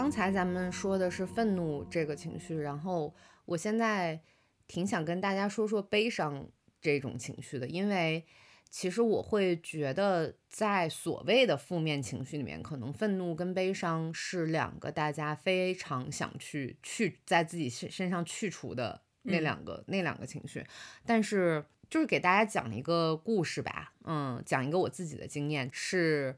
[0.09, 3.13] 刚才咱们说的是愤怒这个情绪，然后
[3.45, 4.19] 我现在
[4.67, 6.49] 挺想跟大家说说悲伤
[6.81, 8.25] 这种情绪的，因为
[8.71, 19.43] 其实我会觉得，在所谓的负面情绪里面，可能愤怒跟悲伤是两个大家非常想去去在自己身身上去除的那嗯。
[19.43, 20.65] 两个、那两个情绪，
[21.05, 26.35] 但是就是给大家讲一个故事吧，嗯，讲一个我自己的经验，是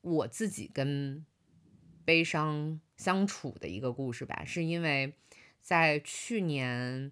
[0.00, 1.24] 我自己跟
[2.04, 5.14] 悲伤相处的一个故事吧，是因为
[5.60, 7.10] 在去年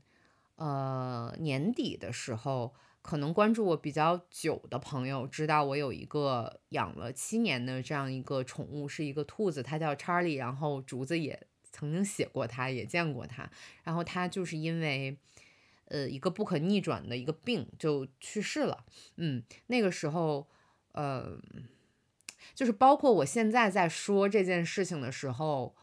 [0.57, 13.51] 呃年底的时候，可能关注我比较久的朋友知道我有一个养了七年的这样一个宠物，是一个兔子，它叫查理，然后竹子也曾经写过它，也见过它，
[13.83, 15.17] 然后它就是因为。
[15.87, 18.87] 呃，一个不可逆转的一个病就去世了。
[19.17, 20.49] 嗯，那个时候，
[20.93, 21.39] 呃，
[22.55, 25.75] 就是包括我现在在说这件事情的时候，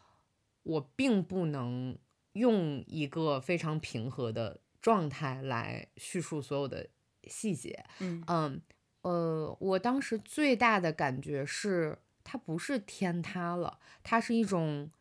[0.64, 1.98] 我并不能
[2.34, 6.88] 用一个非常平和的状态来叙述所有的
[7.24, 7.84] 细节。
[8.00, 8.62] 嗯嗯，
[9.02, 14.92] 呃，我当时最大的感觉是，它不是天塌了，它是一种，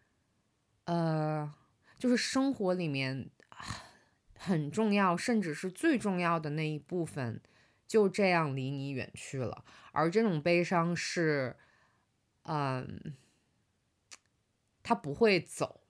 [0.84, 1.52] 呃，
[1.98, 3.58] 就是生活里面啊
[4.34, 7.40] 很重要，甚至是最重要的那一部分，
[7.86, 9.64] 就这样离你远去了。
[9.98, 11.56] 而这种悲伤是，
[12.44, 13.14] 嗯，
[14.82, 15.80] 它不会走，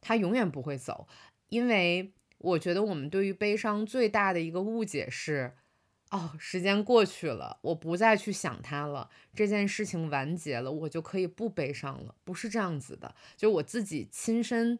[0.00, 1.06] 它永远不会走，
[1.48, 5.54] 因为我觉得我们对于悲伤最大的一个误解是，
[6.10, 13.14] 哦，时间过去了，我不再去想它了，这件事情完结了，我就可以不悲伤了，不是这样子的。
[13.36, 14.78] 就我自己亲身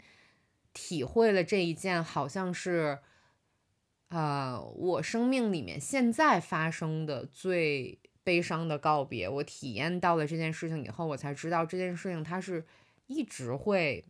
[0.73, 3.01] 体会了这一件，好像是，
[4.09, 7.99] 啊、我生命里面现在发生的最
[8.29, 9.27] 悲伤的告别。
[9.27, 12.63] 我体验到了这件事情以后，我才知道这件事情它是
[13.07, 14.05] 一直会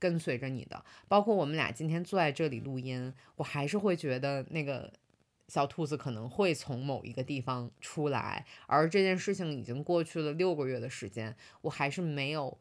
[0.00, 0.84] 跟随着你的。
[1.06, 4.92] 包括我们俩今天坐在这里录音，我还是会觉得那个
[5.46, 12.58] 小兔子可能会从某一个地方出来，而这件事情已经过去了六个月的时间，我还是没有。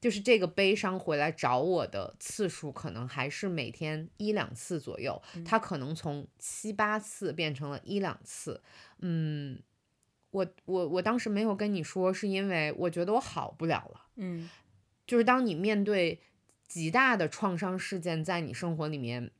[0.00, 5.20] 就是这个悲伤回来找我的次数，可能还是每天一两次左右。
[5.44, 8.62] 它可能从七八次变成了一两次。
[9.00, 9.60] 嗯，
[10.30, 14.06] 我我我当时没有跟你说，是因为我觉得我好不了了。
[14.16, 14.48] 嗯
[15.06, 16.20] 就是当你面对
[16.68, 19.32] 极大的创伤事件在你生活里面，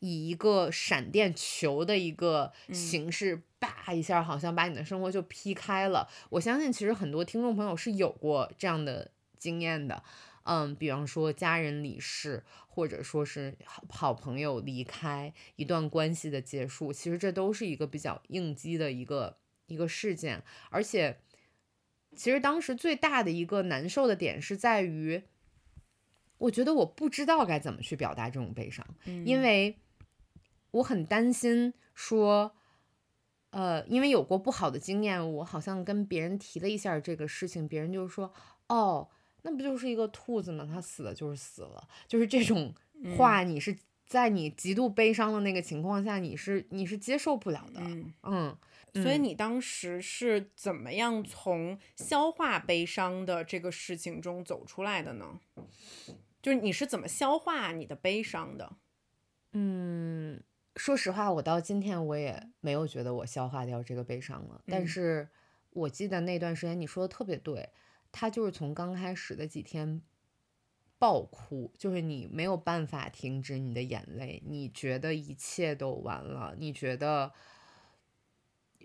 [0.00, 6.08] 以一个闪电球的一个形式，叭、一下，好像把你的生活就劈开了。
[6.30, 10.02] 我相信，其实很多听众朋友是有过这样的经验的。
[10.44, 21.18] 嗯，比方说家人离世，或者说是好好朋友离开，一段关系的结束，其实这都是一个比较应激的一个一个事件，而且。
[22.16, 25.24] 其实当时最大的一个难受的点是在于，
[26.38, 29.80] 我觉得我不知道该怎么去表达这种悲伤，嗯因为
[30.70, 32.54] 我很担心说，
[33.50, 38.32] 呃，因为有过不好的经验，我好像跟别人提了一下这个事情，别人就说，
[38.68, 39.08] 哦，
[39.44, 40.68] 那不就是一个兔子吗？
[40.70, 42.74] 它死了就是死了，就是这种
[43.16, 43.76] 话，你是
[44.06, 48.12] 在你极度悲伤的那个情况下，你是你是接受不了的，嗯。
[48.22, 48.58] 嗯
[49.02, 55.40] 所以嗯你当时是怎么样从消化悲伤的这个事情中走出来的呢？
[56.40, 58.76] 就是你是怎么消化你的悲伤的？
[59.52, 60.40] 嗯，
[60.76, 64.62] 说实话，我到今天我也没有觉得我消化掉这个悲伤了。
[64.66, 65.28] 但嗯是
[65.70, 67.68] 我记得那段时间你说的特别对，
[68.16, 70.00] 他就是从刚开始的几天
[71.00, 77.32] 爆哭，就是你没有办法停止你的眼泪，你觉得一切都完了，你觉得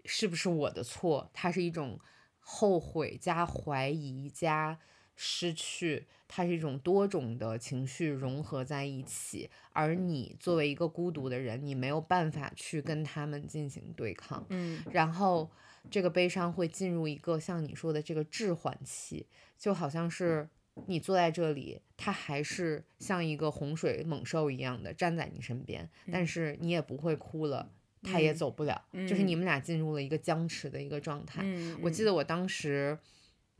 [0.04, 1.30] 是不是我的错？
[1.32, 2.00] 它是一种
[2.40, 4.80] 后悔加怀疑加
[5.16, 15.52] 失去，它是一种多种的情绪融合在一起，而你作为一个孤独的人，你没有办法去跟他们进行对抗，嗯然后
[15.90, 19.26] 这个悲伤会进入一个像你说的这个滞缓期，
[19.58, 20.48] 就好像是
[20.88, 27.72] 你坐在这里，它还是像一个洪水猛兽一样的站在你身边，但是你也不会哭了。
[28.02, 31.42] 它也嗯走不了，就是你们俩进入了一个僵持的一个状态。
[31.44, 32.98] 嗯，我记得我当时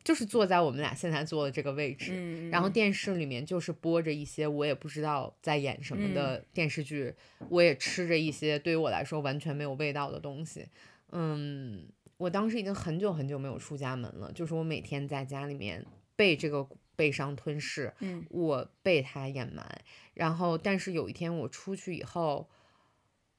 [0.02, 7.14] 就是坐在我们俩现在坐的这个位置，嗯，然后电视里面就是播着一些我也不知道在演什么嗯的电视剧，
[7.50, 10.66] 我也吃着一些对于我来说完全没有味道的东西。
[11.12, 11.90] 嗯，
[12.20, 15.86] 我当时已经很久很久没有出家门了，就是我每天在家里面
[16.18, 18.26] 被这个悲伤吞噬，嗯。
[18.30, 19.82] 我被它掩埋。
[20.14, 22.50] 然后，但是有一天我出去以后，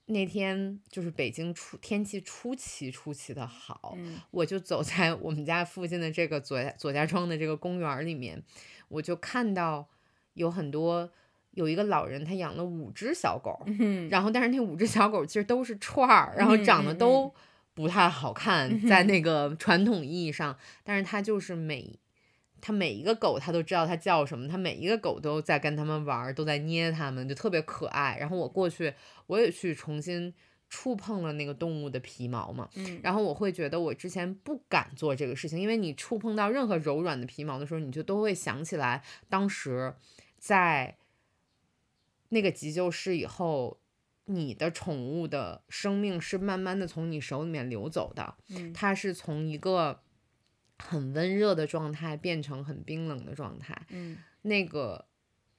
[0.07, 4.19] 那天就是北京出天气出奇出奇的好，嗯。
[4.31, 8.43] 我就走在我们家附近的这个左左家庄的这个公园里面，
[8.89, 9.87] 我就看到
[10.33, 11.11] 有很多
[11.51, 16.99] 有一个老人，他养了五只小狗，嗯然后但是那五只小狗其实都是串儿，然后嗯长得嗯。
[16.99, 17.35] 都
[17.81, 21.99] 不太好看，在那个传统意义上，但是它就是每。
[22.63, 28.19] 它每一个狗，它都知道它叫什么，它每一个狗都在跟它们玩儿，都在捏它们，就特别可爱。
[28.21, 28.93] 然后我过去，
[29.29, 30.35] 我也去重新
[30.69, 39.95] 触碰了那个动物的皮毛嘛，嗯然后我会觉得我之前不敢做这个事情，因为你触碰到任何柔软的皮毛的时候，你就都会想起来当时
[40.39, 40.99] 在
[42.29, 43.80] 那个急救室以后，
[44.35, 50.01] 你的宠物的生命是慢慢的从你手里面流走的，嗯它是从一个
[50.79, 55.07] 很温热的状态变成很冰冷的状态，嗯那个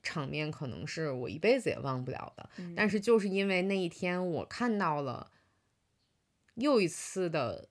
[0.01, 2.49] 场面可能是我一辈子也忘不了的。
[2.57, 5.31] 嗯但是就是因为那一天，我看到了
[6.55, 7.69] 又一次的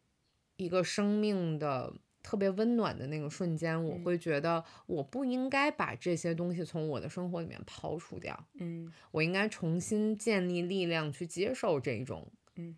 [0.56, 12.76] 一个生命的特别温暖的那个瞬间，我嗯会觉得我不应该把这些东西从我的生活里面抛除掉，嗯我应该重新建立力量去接受这种嗯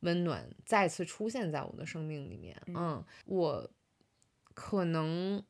[0.00, 2.60] 温暖再次出现在我的生命里面。
[2.66, 3.70] 嗯嗯，我
[4.54, 5.42] 可能。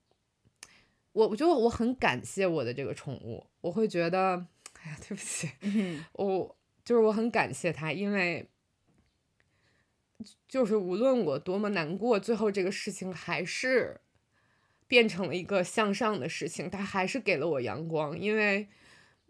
[1.12, 4.44] 我我觉得我很感谢我的这个宠物，我会觉得，
[4.82, 8.44] 哎呀，对不起，嗯我就是我很感谢它，因为
[10.48, 14.00] 就是无论我多么难过，最后这个事情还是
[14.86, 18.68] 变成了一个向上的事情，它还是给了我阳光，因为。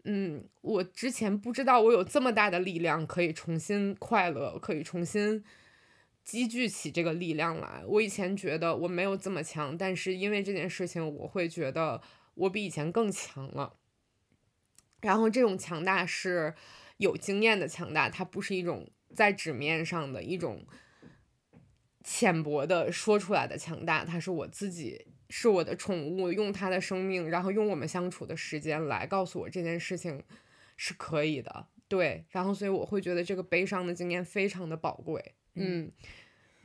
[0.07, 5.43] 嗯，我之前不知道我有这么大的力量可以重新快乐，可以重新
[6.23, 7.83] 积聚起这个力量来。
[7.87, 11.99] 我以前觉得我没有这么强，但是因为这件事情，我会觉得
[12.35, 13.77] 我比以前更强了。
[15.01, 16.53] 然后这种强大是
[16.97, 20.67] 有经验的强大，它不是一种在纸面上的一种
[22.07, 30.23] 浅薄的说出来的强大，它是我自己，是我的宠物，用它的生命，然后用我们相处的时间来告诉我这件事情
[30.77, 31.65] 是可以的。
[31.87, 35.33] 对，然后所以我会觉得这个悲伤的经验非常的宝贵。
[35.55, 35.91] 嗯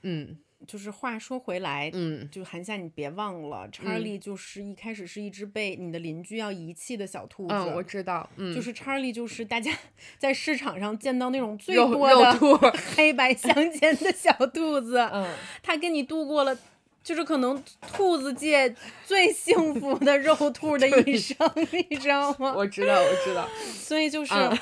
[0.03, 7.55] 嗯就是话说回来，嗯就韩夏，你别忘了，查理就是一开始是一只被你的邻居要遗弃的小兔子。
[7.55, 9.71] 嗯，我知道，嗯，就是查理，就是大家
[10.19, 12.57] 在市场上见到那种最多的肉兔，
[12.97, 15.27] 黑白相间的小兔子，嗯，
[15.63, 16.57] 他跟你度过了。
[17.03, 17.61] 就是可能
[17.95, 18.73] 兔子界
[19.07, 21.35] 最幸福的肉兔的一生，
[21.73, 22.53] 你知道吗？
[22.55, 24.55] 我知道，我知道，所以就是嗯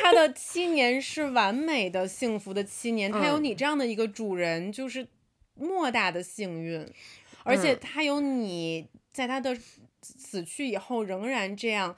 [0.00, 5.04] 他的七年是完美的幸福的七年，他有嗯你这样的一个主人，就是
[5.60, 6.84] 莫大的幸运，
[7.44, 9.56] 而且嗯他有你在他的
[10.00, 11.94] 死去以后仍然这样。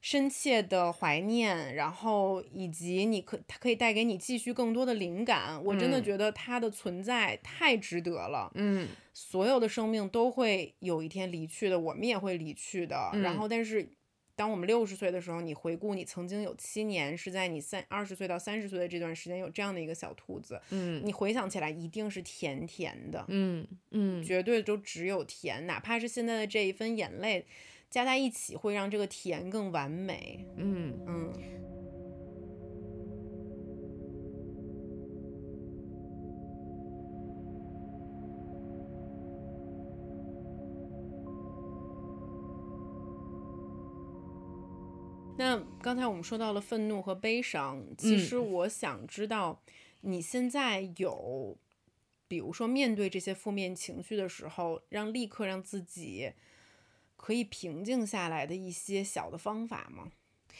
[0.00, 8.48] 深切的怀念，然后以及你可他可以带给你继续更多的灵感，我真的嗯觉得他的存在太值得了。
[8.54, 13.10] 嗯所有的生命都会有一天离去的，我们也会离去的。
[13.14, 13.90] 然嗯后，但是
[14.38, 21.02] 当我们六十岁的时候，你回顾你曾经有七年是在你三二十岁到三十岁的这段时间有这样的一个小兔子，嗯。
[21.04, 27.44] 你回想起来一定是甜甜的，嗯嗯，绝对就只有甜，哪怕是现在的这一分眼泪
[27.90, 30.46] 加在一起，会让这个甜更完美。
[30.56, 30.94] 嗯。
[31.08, 31.32] 嗯。
[45.38, 49.62] 那刚才我们说到了愤怒和悲伤，其嗯实我想知道
[50.00, 51.56] 你现在有，
[52.26, 56.32] 比如说面对这些负面情绪的时候，让立刻让自己
[57.16, 60.08] 可以平静下来的一些小的方法吗？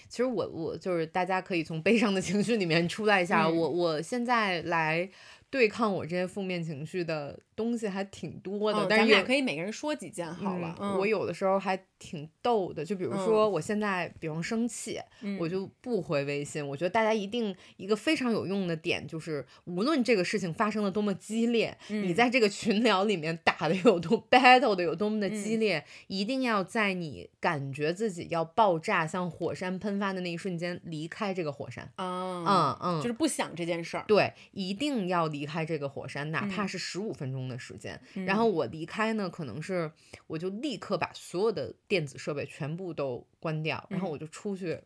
[0.09, 5.11] 其实我我就是大家可以从悲伤的情绪里面出来一下，嗯我我现在来
[5.51, 10.77] 对抗我这些负面情绪的东西还挺多的，嗯但是也咱们俩可以每个人说几件好了。
[10.79, 16.67] 嗯我有的时候还挺逗的，就比如说我现在比方生气，嗯我就不回微信。
[16.67, 31.85] 我觉得大家一定一个非常有用的点就是，无论这个事情发生的多么激烈，你嗯在这个群聊里面打的有多 battle 的有多么的激嗯烈，一定要在你感觉自己要爆炸、像火山喷发的那一瞬间离开这个火山。
[31.97, 34.05] 啊，嗯嗯，就是不想这件事儿。
[34.07, 38.01] 对，一定要离开这个火山，哪怕嗯是十五分钟的时间。
[38.15, 39.91] 嗯然后我离开呢，可能是
[40.27, 44.13] 我就立刻把所有的电子设备全部都关掉，然后嗯。
[44.13, 44.79] 我就出去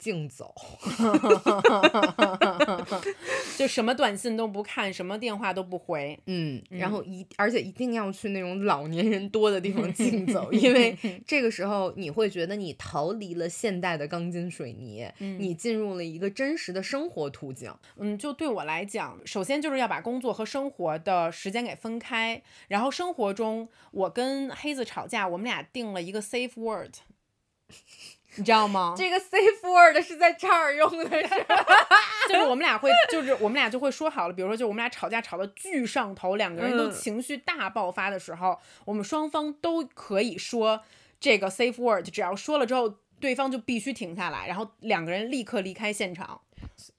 [0.00, 0.52] 竞走。
[3.56, 6.18] 就什么短信都不看，什么电话都不回。
[6.26, 10.96] 嗯，然后一而且一定要去那种老年人多的地方 竞走，因为
[11.26, 17.70] 这个时候你会觉得你逃离了现代的钢筋水泥，你进入了一个真实的生活途径。
[17.96, 22.42] 嗯，就对我来讲，首先就是要把工作和生活的时间给分开。
[22.68, 26.94] 然后生活中，我跟黑子吵架，我们俩定了一个 safe word，
[28.36, 28.94] 你知道吗？
[28.96, 31.66] 这个 safe word 是在这儿用的，是吧？
[32.28, 40.82] 就是我们俩会，就是我们俩就会说好了，比如说，就我们俩吵架吵到巨上头，两个人都嗯情绪大爆发的时候，我们双方都可以说
[41.18, 46.40] 这个 safe word，只要说了之后，对方就必须停下来，然后两个人立刻离开现场。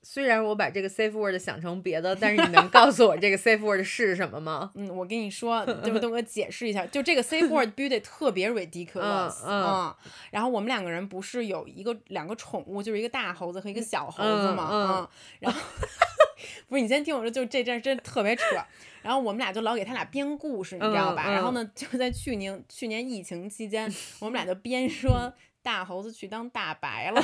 [0.02, 4.70] 虽然我把这个 safe word 想成别的，但是你能告诉我这个 safe word 是什么吗？
[4.76, 6.08] 嗯，我跟你说，对不对？
[6.08, 9.94] 我解释一下，就这个 safe word 必须得特别 ridiculous，嗯嗯
[10.30, 15.08] 然后我们两个人不是有一个两个宠物，就是一个大猴子和一个小猴子嘛，嗯嗯
[15.40, 15.60] 然后
[16.68, 18.42] 不是你先听我说，就这阵真特别扯。
[19.02, 21.28] 然后我们俩就老给他俩编故事，你知道吧？
[21.30, 25.32] 然后呢，就在去年去年疫情期间，我们俩就编说
[25.62, 27.22] 大猴子去当大白了。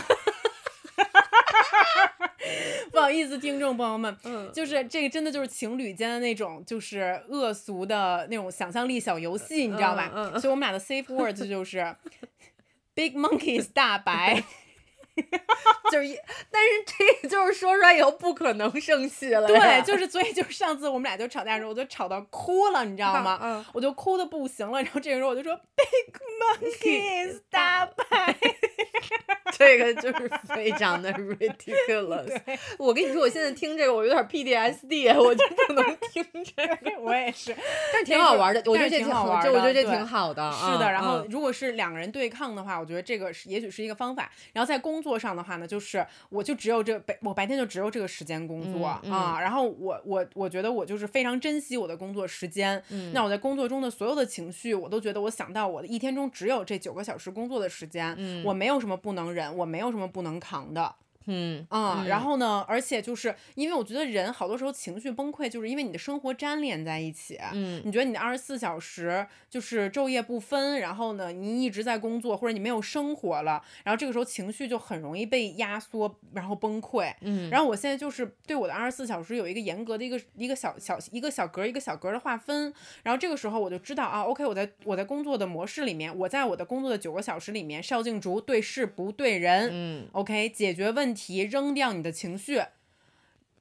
[2.93, 10.11] 不好意思，听众朋友们，嗯就是这个真的就是情侣间的那种，就是恶俗的那种想象力小游戏，你知道吧？
[10.15, 11.95] 嗯嗯所以我们俩的 safe words 就是
[12.95, 14.43] big monkeys 大白，
[15.91, 16.17] 就是一，
[16.51, 19.47] 但是这个就是说出来以后不可能生气了。
[19.47, 23.39] 对，就是所以就是上次我们俩就吵架的时候，我就吵到哭了，你知道吗？
[23.43, 28.37] 嗯我就哭的不行了，然后这个时候我就说 big monkeys 大白，
[29.59, 32.41] 这个就是非常的 ridiculous。
[32.79, 37.01] 我跟你说，我现在听这个，我有点 PTSD， 我就不能听这个。
[37.01, 37.55] 我也是，
[37.93, 40.53] 但是挺好玩的，我觉得这挺挺好玩的我觉得这挺好的。
[40.53, 44.31] 是的，嗯然后嗯如果是两个人对抗的话，我觉得这个是也许是一个方法。
[44.53, 49.39] 然后在工作上的话呢，就是我就只有这白，我白天就只有这个时间工作、嗯啊。
[49.41, 52.81] 然后我我我觉得我就是非常珍惜我的工作时间。
[52.91, 60.95] 嗯那我在工作中的所有的情绪，我都觉得我想到我的一天中只有这九个小时工作的时间，嗯我没没有什么不能忍，我没有什么不能扛的。
[61.29, 67.39] 嗯啊、嗯然后呢，而且就是因为我觉得人好多时候情绪崩溃，就是因为你的生活粘连在一起。
[67.53, 77.13] 嗯你觉得你的二十四小时就是昼夜不分，然后呢，你一直在工作，或者你没有生活了，然后这个时候情绪就很容易被压缩，然后崩溃。
[77.21, 82.73] 嗯然后我现在就是对我的二十四小时有一个严格的一个一个小小一个小格一个小格的划分，
[83.03, 92.61] 然后这个时候我就知道啊，OK，我在我在工作的模式里面，我在我的工作的九个小时里面，邵静竹对事不对人，嗯 OK，解决问题，扔掉你的情绪。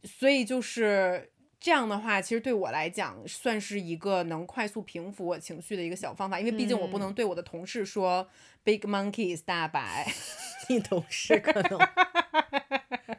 [0.04, 8.30] 所以就是这样的话，其实对我来讲算是一个能快速平复我情绪的一个小方法，因为毕竟我不能对我的同事说
[8.64, 10.08] “big monkeys 大白
[10.70, 11.80] 你同事可能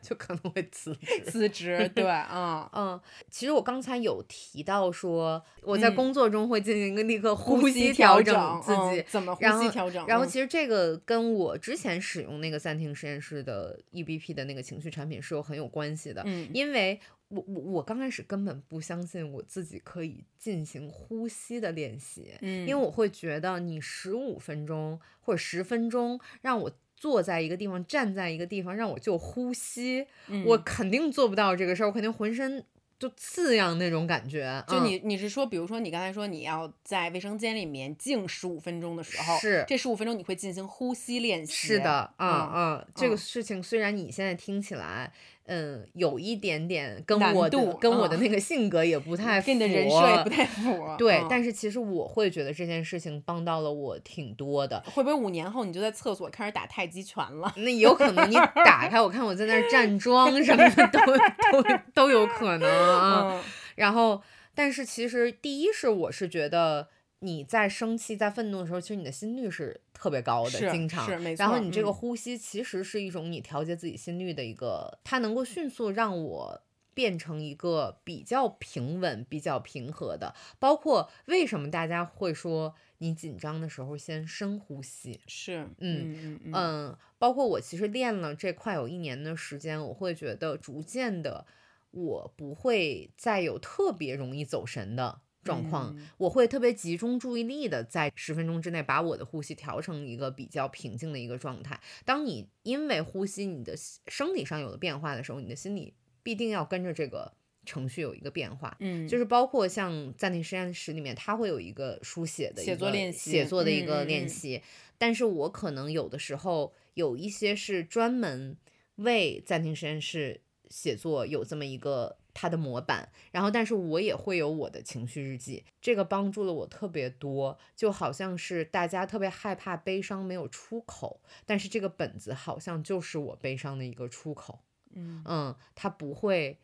[0.03, 1.21] 就可能会辞职。
[1.31, 10.07] 辞职”，对，嗯，嗯，其实我刚才有提到说，我在嗯工作中会进行一个立刻呼吸调整自己嗯，怎么呼吸调整？
[10.07, 26.71] 然后嗯其实这个跟我之前使用那个暂停实验室的 EBP 的那个情绪产品是有很有关系的，嗯因为我我我刚开始根本不相信我自己可以进行呼吸的练习，嗯，因为我会觉得你十五分钟或者十分钟让我。
[26.99, 30.07] 坐在一个地方，站在一个地方，让我就呼吸，
[30.45, 32.65] 我嗯肯定做不到这个事儿，我肯定浑身
[32.99, 34.63] 就刺痒那种感觉。
[34.67, 41.53] 嗯就你你是说，比如说你刚才说你要在卫生间里面静十五分钟的时候，是这十五分钟你会进行呼吸练习？
[41.53, 45.13] 是的，嗯嗯嗯，这个嗯事情虽然你现在听起来，
[45.49, 50.95] 嗯，有一点点跟我的跟我的嗯那个性格也不 太符，跟你的人设也不太符。
[50.99, 54.83] 对，嗯但是其实我会觉得这件事情帮到了我挺多的。
[54.95, 57.53] 会不会五年后你就在厕所开始打太极拳了？
[57.57, 58.35] 那有可能你
[58.65, 63.33] 打开，我看我在那儿站桩什么的，都都都有可能啊。
[63.33, 63.43] 嗯
[63.77, 64.21] 然后，
[64.57, 66.89] 但是其实第一是我是觉得
[67.21, 71.09] 你在生气、在愤怒的时候，其实你的心率是特别高的，经常。
[71.37, 76.63] 然后你这个呼吸其实是一种你调节自己心率的一个，它能够迅速让我。
[76.95, 91.47] 变成一个比较平稳、比较平和的，包括为什么大家会说你紧张的时候先深呼吸，是，嗯嗯嗯，包括我其实练了这快有一年的时间，我会觉得逐渐的，
[91.93, 101.81] 我不会再有特别容易走神的状况，嗯我会特别集中注意力的在十分钟之内把我的呼吸调成一个比较平静的一个状态。
[102.05, 107.33] 当你因为呼吸你的心生理上有了变化的时候，你的心理必定要跟着这个
[107.65, 108.77] 程序有一个变化。
[108.81, 114.63] 嗯，就是包括像暂停实验室里面，它会有一个书写的一写作个练习写作的一个练习，
[114.99, 118.57] 但是我可能有的时候有一些是专门
[118.97, 134.61] 为暂停实验室写作有这么一个它的模板，然后但是我也会有我的情绪日记，这个帮助了我特别多，就好像是大家特别害怕悲伤没有出口，但是这个本子好像就是我悲伤的一个出口，
[134.95, 136.61] 嗯嗯，它不会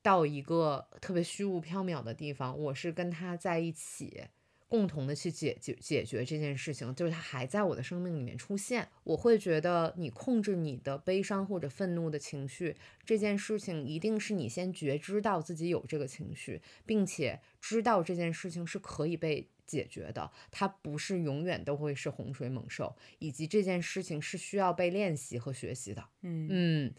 [0.00, 4.28] 到一个特别虚无缥缈的地方，我是跟他在一起。
[4.68, 26.04] 共同的去解决解决这件事情，就是它还在我的生命里面出现，我会觉得你控制你的悲伤或者愤怒的情绪这件事情，一定是你先觉知到自己有这个情绪，并且知道这件事情是可以被解决的，它不是永远都会是洪水猛兽，以及这件事情是需要被练习和学习的。
[26.20, 26.94] 嗯嗯，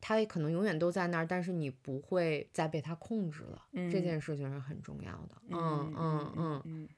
[0.00, 3.66] 它也可能永远都在那儿，但是你不会再被它控制了。
[3.72, 5.42] 这嗯件事情是很重要的。
[5.48, 6.62] 嗯嗯嗯。
[6.64, 6.88] 嗯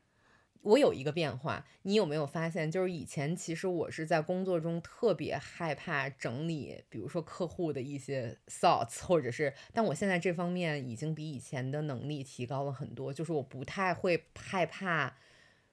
[0.63, 2.71] 我有一个变化，你有没有发现？
[2.71, 13.13] 就是以前其实我是在工作中特别害怕整理，比如说客户的一些 thoughts，或者是，但我现在这方面已经比以前的能力提高了很多。
[13.13, 15.17] 就是我不太会害怕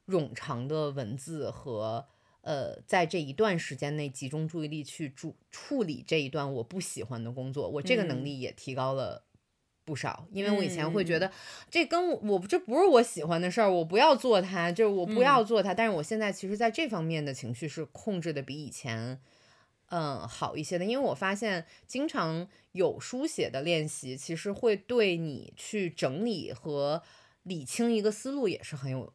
[0.08, 2.08] 冗长的文字和
[2.42, 9.27] 呃，在这一段时间内集中注意力去处处理这一段我不喜欢的工作，我这个能嗯力也提高了。
[9.88, 11.32] 不少，因为我以前会嗯觉得
[11.72, 15.74] 这跟我我这不是我喜欢的事儿，我不要做它，就是我不要做它。
[15.74, 19.18] 但是我现在其实在这方面的情绪是控制的比以前，
[19.90, 20.84] 嗯，好一些的。
[20.84, 27.02] 因为我发现经常有书写的练习，其实会对你去整理和
[27.44, 29.14] 理清一个思路也是很有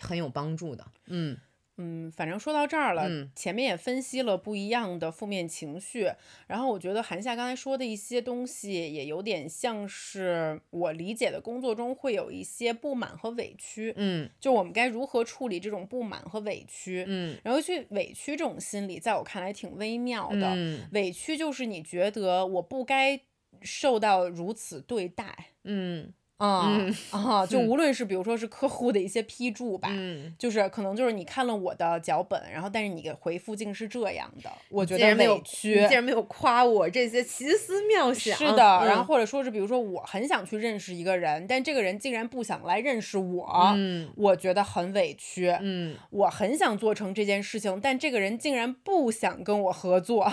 [0.00, 0.86] 很有帮助的。
[1.06, 1.36] 嗯
[1.76, 3.30] 嗯，反正说到这儿了，嗯。
[3.34, 6.10] 前面也分析了不一样的负面情绪，
[6.46, 14.30] 然后我觉得韩夏刚才说的一些东西，也有点像是我理解的工作中会有一些不满和委屈，嗯。
[14.38, 17.38] 就我们该如何处理这种不满和委屈，嗯。
[17.42, 20.52] 然后去委屈这种心理，在我看来挺微妙的。
[20.54, 20.88] 嗯。
[20.92, 23.20] 委屈就是你觉得我不该
[23.62, 35.90] 受到如此对待，嗯啊、嗯啊，就嗯无论是比如说是客户的一些批注吧，嗯，就是可能就是你看了我的脚本，然后但是你给回复竟是这样的，我觉得委屈你竟。
[35.90, 38.36] 然没有夸我这些奇思妙想。
[38.36, 45.48] 是的，然后嗯或者说是比如说我很想去认识一个人，但这个人竟然不想来认识我，嗯我觉得很委屈。
[45.60, 50.30] 嗯我很想做成这件事情，但这个人竟然不想跟我合作，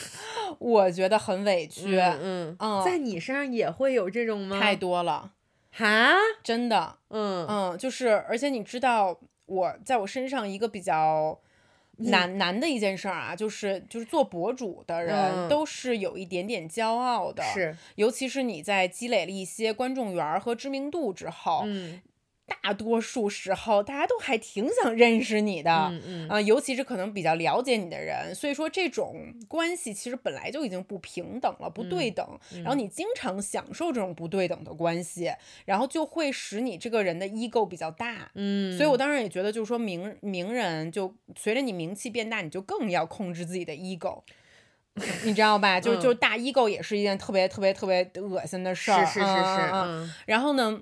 [0.58, 1.98] 我觉得很委屈。
[1.98, 4.58] 嗯嗯在你身上也会有这种吗？
[4.58, 5.30] 太多了，
[5.72, 6.14] 哈，
[6.44, 6.96] 真的。
[7.08, 7.46] 嗯。
[7.48, 11.40] 嗯，就是，而且你知道，我在我身上一个比较
[11.96, 15.48] 难、难的一件事儿啊，就是就是做博主的人、嗯。
[15.48, 22.00] 都是有一点点骄傲的，，是，尤其是你在积累了一些观众缘儿和知名度之后，嗯
[22.46, 25.70] 大多数时候大家都还挺想认识你的。
[25.90, 32.26] 嗯嗯啊、尤其是可能比较了解你的人，所以说这种关系其实本来就已经不平等了，不对等。
[32.56, 35.32] 然后你经常享受这种不对等的关系，
[35.64, 38.30] 然后就会使你这个人的 ego 比较大。
[38.34, 44.22] 嗯，所以我当然也觉得，就是说名名人就随着你名气变大，你就更要控制自己的 ego。
[45.24, 45.80] 你知道吧？
[45.80, 49.06] 就就是大 ego 也是一件特别特别特别恶心的事儿。
[49.06, 50.78] 是是是是，然后呢，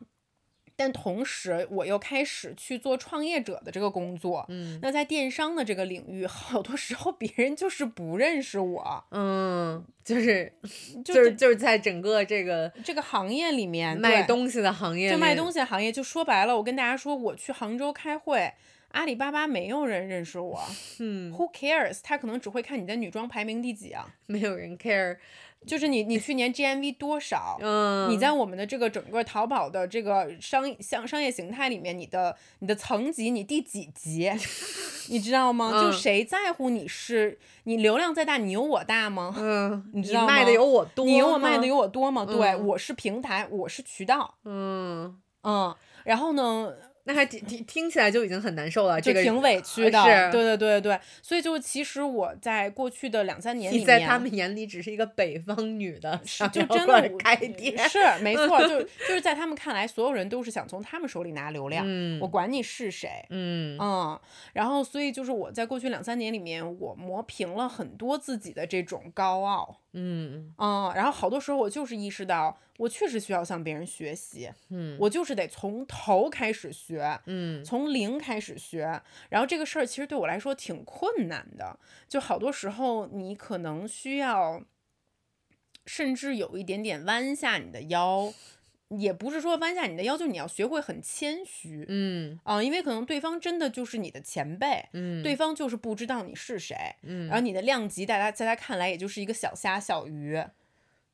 [0.81, 4.47] 但同时我又开始去做创业者的这个工作。
[4.49, 10.51] 嗯那在电商的这个领域， 好多时候别人就是不认识我，嗯，就是
[11.05, 18.51] 就就是就是在整个这个这个行业里面卖东西的行业里，就卖东西的行业，就说白了，我跟大家说，我去杭州开会，
[18.93, 20.59] 阿里巴巴没有人认识我
[20.99, 22.01] 嗯，，Who cares？
[22.03, 25.18] 他可能只会看你在女装排名第几啊，没有人 care，
[25.67, 27.59] 就是你你去年 GMV 多少。
[27.63, 34.31] 嗯，你在我们的这个整个淘宝的这个商像商业形态里面，你的你的层级你第几级，
[35.09, 35.71] 你知道吗？
[35.73, 39.35] 就嗯谁在乎你是你流量再大，你有我大吗？
[39.39, 42.25] 嗯，你知道卖的有我多，你有我卖的有，我多吗？
[42.25, 46.73] 对，嗯我是平台，我是渠道，嗯，嗯，然后呢，
[47.11, 63.27] 那还听听听起来就已经很难受了，这个挺委屈的，是对对对对，所以就其实我在过去的两三年里面，你在他们眼里只是一个北方女的，是就真的我开店，是没错，就就是在他们看来，所有人都是想从他们手里拿流量，嗯我管你是谁。
[63.31, 63.77] 嗯。
[63.81, 64.21] 嗯，
[64.53, 70.53] 然后所以就是我在过去两三年里面，我磨平了很多自己的这种高傲，嗯。
[70.59, 74.97] 嗯，然后好多时候我就是意识到，我确实需要向别人学习，嗯。
[75.01, 77.65] 我就是得从头开始学，嗯。
[77.65, 81.79] 从零开始学，然后这个事儿其实对我来说挺困难的，
[82.09, 84.63] 就好多时候你可能需要，
[85.87, 88.33] 甚至有一点点弯下你的腰，
[88.89, 91.85] 也不是说弯下你的腰，就你要学会很谦虚。
[91.89, 92.39] 嗯。
[92.45, 97.29] 啊、因为可能对方真的就是你的前辈，嗯，对方就是不知道你是谁，嗯。
[97.29, 100.43] 然后你的量级大家在他看来也就是一个小虾小鱼，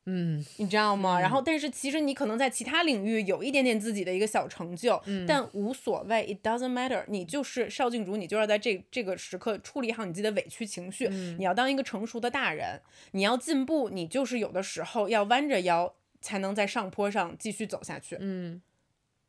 [0.09, 1.21] 嗯你知道吗？
[1.21, 7.05] 然后但是其实你可能在其他领域有一点点自己的一个小成就，嗯但无所谓，it doesn't matter。
[7.09, 12.81] 你就是邵静竹，你就要在这这个时刻处理好你自己的委屈情绪，嗯你要当一个成熟的大人，
[13.11, 18.17] 你要进步，你就是有的时候要弯着腰才能在上坡上继续走下去。
[18.21, 18.63] 嗯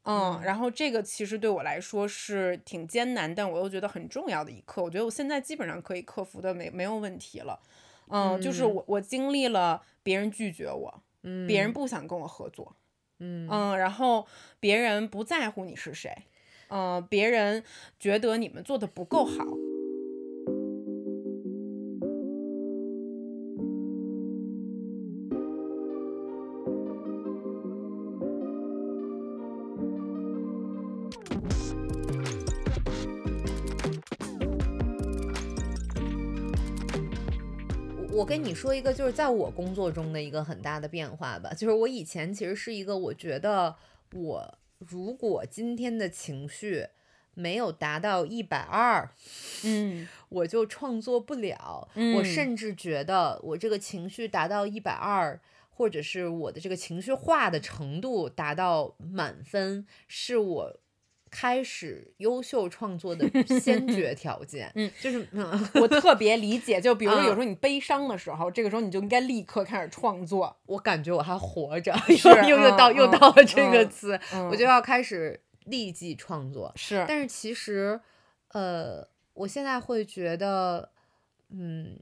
[0.03, 4.81] 嗯，然后这个其实对我来说是挺艰难，但我又觉得很重要的一课。
[4.81, 7.59] 我觉得我现在基本上可以克服的没没有问题了。
[8.09, 12.75] 嗯，就是嗯我我经历了别人拒绝我，嗯，别人不想跟我合作，
[13.19, 14.25] 嗯嗯，然后
[14.59, 16.15] 别人不在乎你是谁，
[16.69, 17.63] 嗯，别人
[17.99, 19.43] 觉得你们做的不够好。
[38.27, 43.73] 跟你说一个，就是在我工作中的一个很大的变化吧，就是我以前其实是一个，我觉得
[44.13, 46.85] 我如果今天的情绪
[47.33, 49.09] 没有达到一百二，
[49.63, 51.87] 嗯我就创作不了。
[51.93, 60.79] 我嗯甚至觉得我这个情绪达到一百二，或者是我的这个情绪化的程度达到满分，是我
[61.39, 63.29] 开始优秀创作的
[63.59, 64.71] 先决条件。
[64.73, 65.45] 嗯，就是嗯，
[65.79, 70.57] 我特别理解，就比如说有嗯时候你悲伤的时候，这个时候你就应该立刻开始创作。
[70.65, 71.93] 我感觉我还活着，
[72.25, 76.73] 又又又到、嗯又嗯到了这个嗯词，嗯我就要开始立即创作。
[76.75, 78.01] 是，但是其实，
[78.53, 80.89] 呃，我现在会觉得，
[81.49, 81.99] 嗯，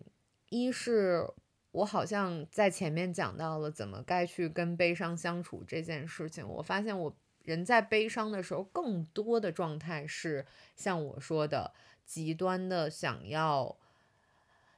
[0.50, 1.28] 一是
[1.72, 7.14] 我好像在前面讲到了怎么该去跟悲伤相处这件事情，我发现我
[7.46, 11.72] 人在悲伤的时候，更多的状态是像我说的，
[12.06, 13.78] 极端的想要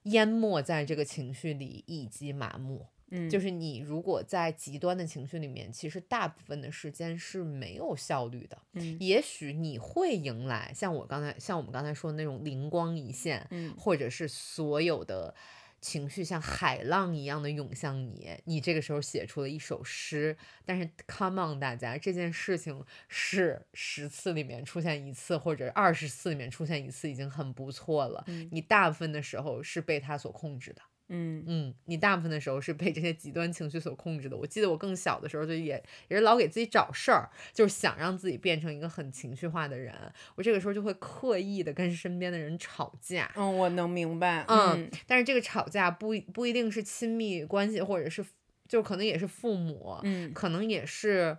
[0.04, 2.86] 淹没在这个情绪里，以及麻木。
[3.10, 8.58] 嗯，就是你如果在极端的情绪里面，其实大部分的时间是没有效率的。
[8.74, 15.34] 嗯也许你会迎来像我刚才像我们刚才说的那种灵光一现，嗯或者是所有的
[15.80, 20.36] 情绪像海浪一样的涌向你，你这个时候写出了一首诗。
[20.66, 28.24] 但是 come on，大家，这件事情是十次里面出现一次，或者二十次里面出现一次，已经很不错了。
[28.28, 30.82] 嗯你大部分的时候是被它所控制的。
[31.10, 34.36] 嗯嗯，你大部分的时候是被这些极端情绪所控制的。
[34.36, 39.94] 我记得我更小的时候就也也是老给自己找事儿，就是想让自己变成一个很情绪化的人。
[40.36, 43.32] 我这个时候就会刻意的跟身边的人吵架。
[43.36, 44.46] 嗯，我能明白。
[44.48, 48.26] 嗯，但是这个吵架不不一定是亲密关系，或者是
[48.68, 51.38] 就可能也是父母，嗯可能也是。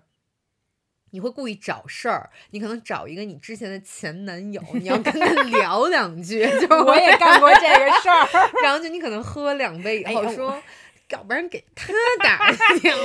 [1.11, 8.29] 你会故意找事儿，你可能找一个你之前的前男友，你要跟他聊两句， 就是我也干过这个事儿。
[8.63, 10.63] 然后就你可能喝两杯以后说，
[11.11, 11.93] 要不然给他
[12.23, 13.03] 打电话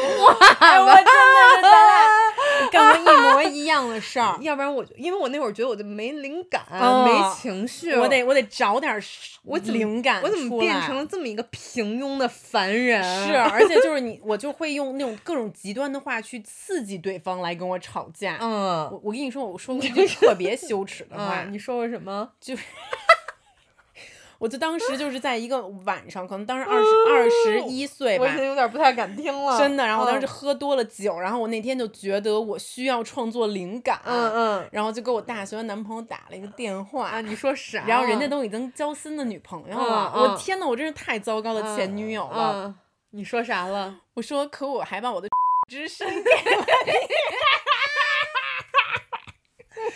[0.60, 4.38] 哎，我吧，真的是咱俩干过一模一样的事儿。
[4.42, 9.02] 要不然我就因为我那会儿觉得我就没灵感、哦没情绪，我得我得找点儿
[9.44, 13.02] 我灵感我怎么变成了这么一个平庸的凡人？
[13.28, 18.38] 是，而且就是你，我就会用那种各种极端的话去刺激对方来跟我吵架。
[18.42, 22.30] 嗯我我跟你说，我说过一句特别羞耻的话，嗯，你说过什么？
[24.44, 29.86] 我就当时就是在一个晚上，可能当时二十二十一岁吧我已，经有点不太敢听了，真的。
[29.86, 37.86] 然后我当时嗯喝多了酒，然后我那天就觉得我需要创作灵感，嗯嗯然后就给我大学男朋友打了一个电话，啊，你说啥？
[37.88, 42.76] 然后人家都已经交新的女朋友了，我天呐，我真是太糟糕的前女友了。
[43.12, 43.96] 你说啥了？
[44.16, 45.30] 我说，可我还把我的
[45.72, 46.04] 知识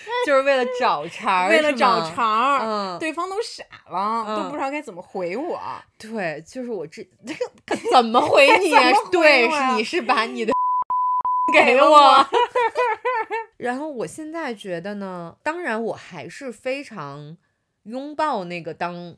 [0.26, 5.60] 就是为了找茬儿， 为了找茬儿，嗯对方都傻了，都嗯不知道该怎么回我。
[5.98, 7.34] 对，就是我这这
[7.66, 8.82] 个怎么回你啊？
[8.94, 10.52] 回对，是你是把你的
[11.54, 12.28] 给了我。
[13.58, 17.38] 然后我现在觉得呢，当然我还是非常
[17.84, 19.16] 拥抱那个当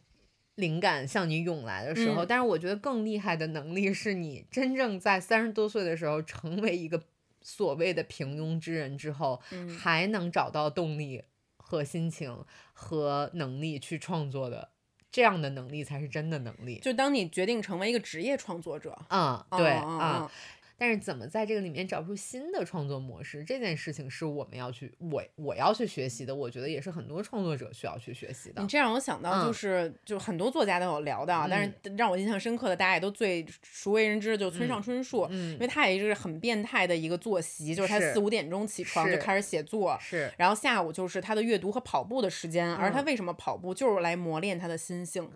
[0.56, 7.02] 灵感向你涌来的时候，嗯但是我觉得更厉害的能力是你真正在三十多岁的时候成为一个
[7.42, 11.24] 所谓的平庸之人之后，嗯还能找到动力
[11.58, 14.72] 和心情和能力去创作的。
[15.12, 16.80] 这样的能力才是真的能力。
[16.84, 20.32] 就当你决定成为一个职业创作者，嗯，对嗯嗯啊，
[20.80, 28.68] 但是怎么在这个里面找出新的创作模式，这件事情是我们要去我我要去学习的，我觉得也是很多创作者需要去学习的你。
[28.68, 45.30] 这让我想到，就嗯是、就很多作家都有聊到，但是让我印象深刻的，大家也都最熟为人知的，就村上春树，嗯因为他也是很变态的一个作息，就是他四五点钟起床就开始写作，是，然后下午就是他的阅读和跑步的时间，而他嗯为什么跑步，就是来磨练他的心性，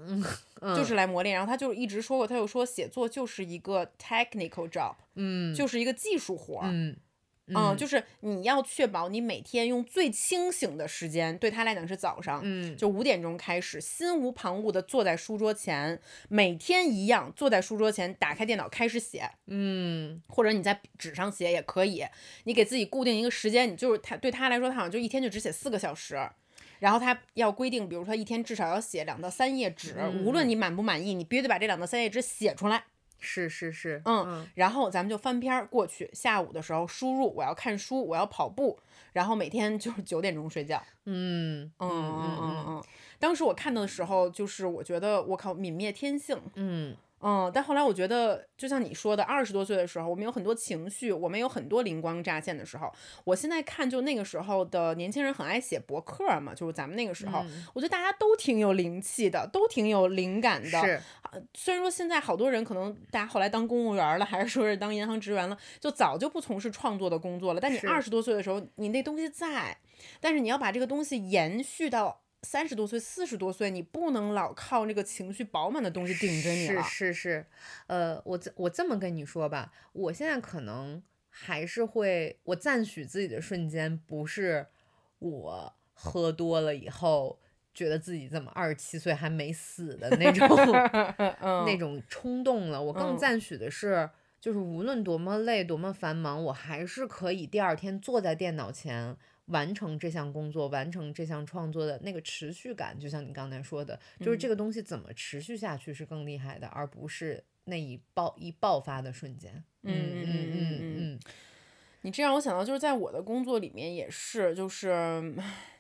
[0.61, 1.35] 就是嗯来磨练。
[1.35, 6.69] 然后他就一直说过，他就说写作就是一个 technical job，嗯就是一个技术活儿。
[6.71, 6.95] 嗯
[7.47, 22.05] 嗯，就是你要确保你每天用最清醒的时间，对他来讲是早上，嗯就五点钟开始，心无旁骛的坐在书桌前，每天一样坐在书桌前，打开电脑开始写，嗯或者你在纸上写也可以。
[22.45, 26.17] 你给自己固定一个时间，你就是他对他来说，他好像就一天就只写四个小时。
[26.79, 32.85] 然后他要规定，比如说一天至少要写两到三页纸，无论你满不满意，你必须得把这两到三页纸写出来。
[33.23, 36.09] 是是是，嗯，然后咱们就翻篇儿过去。
[36.13, 38.77] 下午的时候输入我要看书，我要跑步，
[39.13, 40.83] 然后每天就是九点钟睡觉。
[41.05, 42.83] 嗯嗯嗯嗯嗯。
[43.19, 46.37] 当时我看到的时候，就是我觉得我靠，泯灭天性。
[46.55, 52.91] 嗯嗯，但后来我觉得，就像你说的，二十多岁的时候，我们有很多情绪，我们有很多灵光乍现的时候。
[53.23, 60.81] 我现在看，就那个时候的年轻人很爱写博客嘛，就是咱们那个时候，嗯我觉得大家都挺有灵气的，都挺有灵感的。
[60.81, 61.01] 是
[61.53, 67.59] 虽然说现在好多人可能大家后来当公务员了，还是说是当银行职员了，就早就不从事创作的工作了。
[67.59, 69.77] 但你二十多岁的时候，你那东西在，
[70.19, 76.83] 但是你要把这个东西延续到三十多岁、四十多岁，你不能老靠那个情绪饱满的东西顶着你是了。
[76.83, 77.45] 是是，
[77.87, 84.67] 呃，我这我这么跟你说吧，我现在可能还是会，我赞许自己的瞬间不是
[85.19, 87.39] 我喝多了以后。
[87.75, 90.47] 觉得自己怎么二十七岁还没死的那种
[91.65, 94.07] 那种冲动了，我更嗯赞许的是，
[94.39, 102.97] 就是无论多么累、多么繁忙，我还是可以第二天坐在电脑前完成这项工作、完成这项创作的那个持续感。
[102.97, 109.63] 就像你刚才说的，就是这个东西怎么持续下去是更厉害的，而不是那一爆一爆发的瞬间。
[109.83, 111.19] 嗯嗯嗯嗯嗯嗯
[112.03, 115.33] 你这让我想到，就是在我的工作里面也是，就是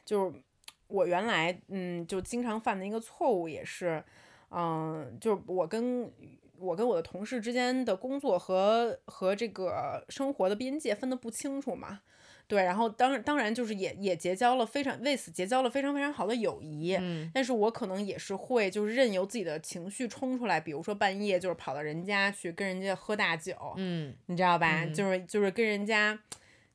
[0.05, 0.39] 就是
[0.87, 4.03] 我原来嗯就经常犯的一个错误也是，
[4.49, 6.09] 嗯、就是我跟
[6.57, 12.01] 我跟我的同事之间的工作和和这个生活的边界分得不清楚嘛。
[12.47, 24.83] 对，然后当当然就是也也结交了非常为此结交了非常非常好的友谊，嗯但是我可能也是会就是任由自己的情绪冲出来，比如说半夜就是跑到人家去跟人家喝大酒，嗯你知道吧？
[24.83, 26.19] 嗯就是就是跟人家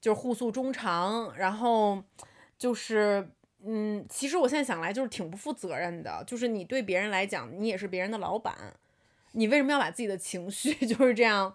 [0.00, 2.02] 就是互诉衷肠，然后
[2.58, 3.28] 就是
[3.64, 8.54] 嗯，其实我现在想来就是挺不负责任的，就是你对别人来讲，你也是别人的老板，
[9.32, 11.54] 你为什么要把自己的情绪 就是这样，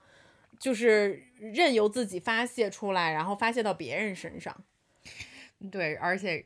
[0.59, 4.55] 就是任由自己发泄出来，然后发泄到别人身上？
[5.59, 6.45] 嗯，对，而且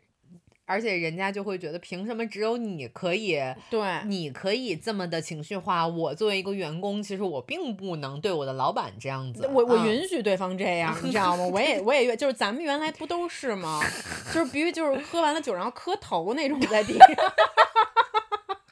[0.65, 3.39] 而且人家就会觉得，凭什么只有你可以？
[3.69, 9.47] 对，你可以这么的情绪化，我作为一个员工，其实我并不能对我的老板这样子。
[9.47, 11.45] 我我嗯允许对方这样，你知道吗？
[11.47, 13.81] 我也我也就是咱们原来不都是吗？
[14.33, 17.07] 就是比如就是喝完了酒然后磕头那种在地上。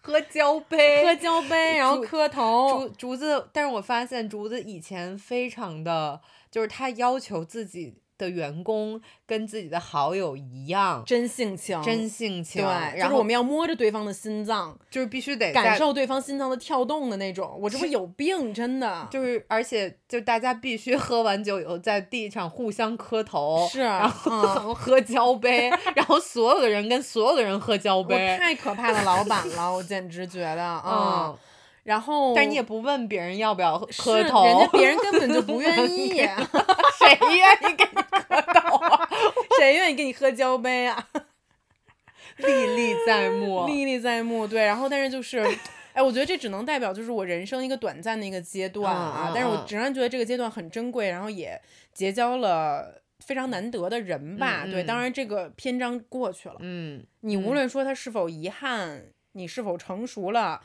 [0.06, 2.88] 喝交杯，喝交杯，然后磕头。
[2.88, 17.58] 竹竹子，但是我发现竹子以前非常的，就是他要求自己的员工跟自己的好友一样，真性情，真性情，对，然后就是我们要摸着对方的心脏，就是必须得感受对方心脏的跳动的那种。
[17.62, 19.08] 我这不有病，真的。
[19.12, 31.38] 就是而且就大家必须喝完酒以后在地上互相磕头，是然后嗯 喝交杯，然后所有的人跟所有的人喝交杯，太可怕的老板了，我简直觉得，嗯嗯，，
[31.86, 36.10] 然后，但你也不问别人要不要磕头，人家别人根本就不愿意，
[36.98, 39.08] 谁愿意跟你磕头啊？
[39.60, 41.08] 谁愿意跟你喝交杯啊？
[42.38, 44.66] 历历在目，历历在目，对。
[44.66, 45.40] 然后，但是就是，
[45.94, 49.32] 哎，我觉得这只能代表就是我人生一个短暂的一个阶段啊。
[49.34, 51.62] 但是我嗯仍然觉得这个阶段很珍贵，然后也
[51.94, 54.66] 结交了非常难得的人吧。
[54.66, 60.62] 对，当然这个篇章过去了，嗯，你无论说他是否遗憾，你是否成熟了，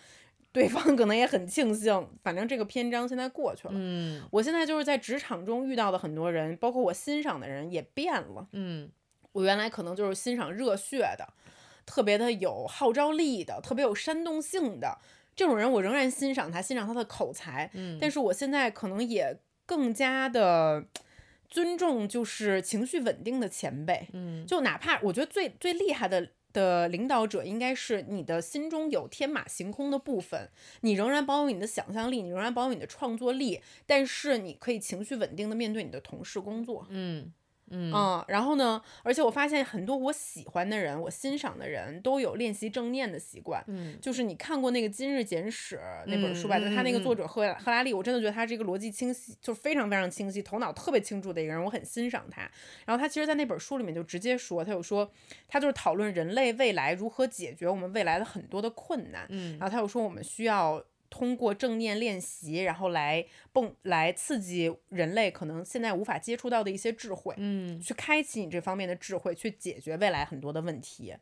[0.53, 2.09] 对方可能也很庆幸。
[2.23, 3.75] 反正这个篇章现在过去了。
[3.75, 8.49] 嗯我现在就是在职场中遇到的很多人，包括我欣赏的人也变了。
[8.53, 8.91] 嗯
[9.33, 11.35] 我原来可能就是欣赏热血的，
[11.87, 14.99] 特别的有号召力的，特别有煽动性的
[15.37, 17.71] 这种人，我仍然欣赏他，欣赏他的口才。
[17.75, 20.85] 嗯，但是我现在可能也更加的
[21.49, 24.09] 尊重，就是情绪稳定的前辈。
[24.13, 36.87] 嗯就哪怕我觉得最最厉害的的领导者应该是你的心中有天马行空的部分，你仍然保有你的想象力，你仍然保有你的创作力，但是你可以情绪稳定的面对你的同事工作。
[36.91, 37.33] 嗯
[37.71, 43.65] 嗯嗯，然后呢，而且我发现很多我喜欢的人，我欣赏的人都有练习正念的习惯。
[43.69, 46.59] 嗯就是你看过那个《今日简史》那本书吧？
[46.59, 52.43] 嗯就他那个嗯作者赫赫拉利，我真的觉得他是一个逻辑清晰，就是非常非常清晰，头脑特别清楚的一个人，我很欣赏他。
[52.85, 55.11] 然后他其实，在那本书里面就直接说，他有说，
[55.49, 59.27] 他就是讨论人类未来如何解决我们未来的很多的困难。
[59.29, 67.35] 嗯然后他又说，我们需要通过正念练习，然后来蹦来刺激人类可能现在无法接触到的一些智慧。
[67.37, 71.15] 嗯去开启你这方面的智慧，去解决未来很多的问题。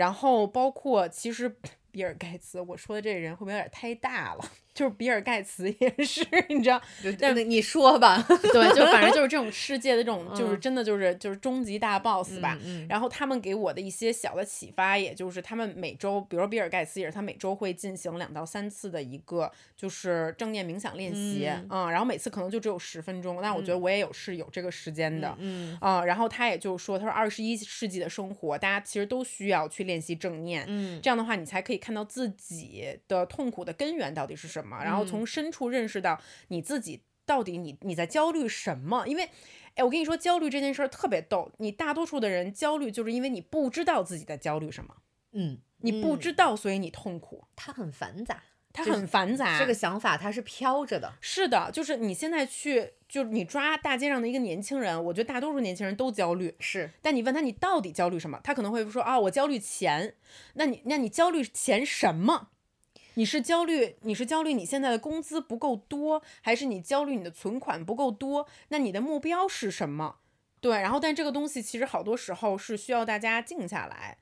[0.00, 1.54] 然后包括其实
[1.90, 4.40] 比尔盖茨，我说的这个人会不会有点太大了？
[4.72, 8.16] 就是比尔盖茨也是，你知道，那那你说吧，
[8.52, 12.56] 对，就反正就是这种世界的这种，就是嗯真的就是就是终极大 boss 吧。
[12.64, 31.00] 嗯然后他们给我的一些小的启发，也就是他们每周，比如说比尔盖茨也是，他每周会进行两到三次的一个就是正念冥想练习，嗯然后每次可能就只有十分钟，但我觉得我也有是有这个时间的，嗯啊、然后他也就说，他说二十一世纪的生活，大家其实都需要去练习正念，嗯。
[31.02, 39.06] 这样的话，你才可以看到自己的痛苦的根源到底是什么，然后从深处认识到你自己到底你你在焦虑什么。
[39.08, 39.28] 因为，
[39.74, 44.94] 哎，我跟你说，焦虑这件事儿特别逗，你大多数的人焦虑就是因为你不知道自己在焦虑什么，
[45.32, 48.42] 嗯，你不知道，所以你痛苦，它很繁杂，
[48.72, 49.58] 它很繁杂。
[49.58, 60.14] 这个想法它是飘着的，是的，就是你现在去，就是你抓大街上的一个年轻人，我觉得大多数年轻人都焦虑，是但你问他你到底焦虑什么，他可能会说啊，我焦虑钱。
[60.54, 62.48] 那你那你焦虑钱什么？
[63.14, 68.46] 你是焦虑你是焦虑你现在的工资不够多，还是你焦虑你的存款不够多？
[68.68, 70.16] 那你的目标是什么？
[70.60, 74.18] 对，然后但这个东西其实好多时候是需要大家静下来。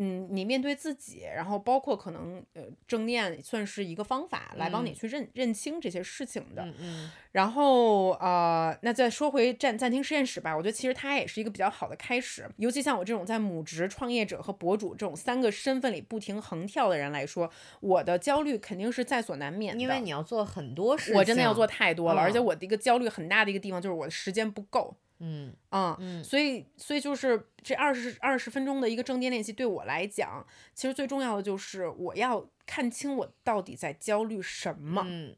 [0.00, 6.62] 嗯，你面对自己，然后包括可能呃正念算是一个方法来帮你嗯去认、认清这些事情的。
[6.64, 24.96] 嗯嗯然后呃，那再说回暂暂停实验室吧，我觉得其实它也是一个比较好的开始，尤其像我这种在母职创业者和博主这种三个身份里不停横跳的人来说，我的焦虑肯定是在所难免的，因为你要做很多事情，我真的要做太多了，而且嗯我的一个焦虑很大的一个地方就是我的时间不够。
[25.20, 35.02] 嗯啊，嗯所以所以就是这二十二十分钟的一个正念练习，对我来讲，其实最重要的就是我要看清我到底在焦虑什么。
[35.06, 35.36] 嗯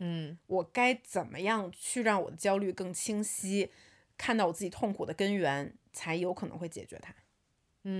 [0.00, 3.70] 嗯我该怎么样去让我的焦虑更清晰，
[4.16, 7.14] 看到我自己痛苦的根源，才有可能会解决它。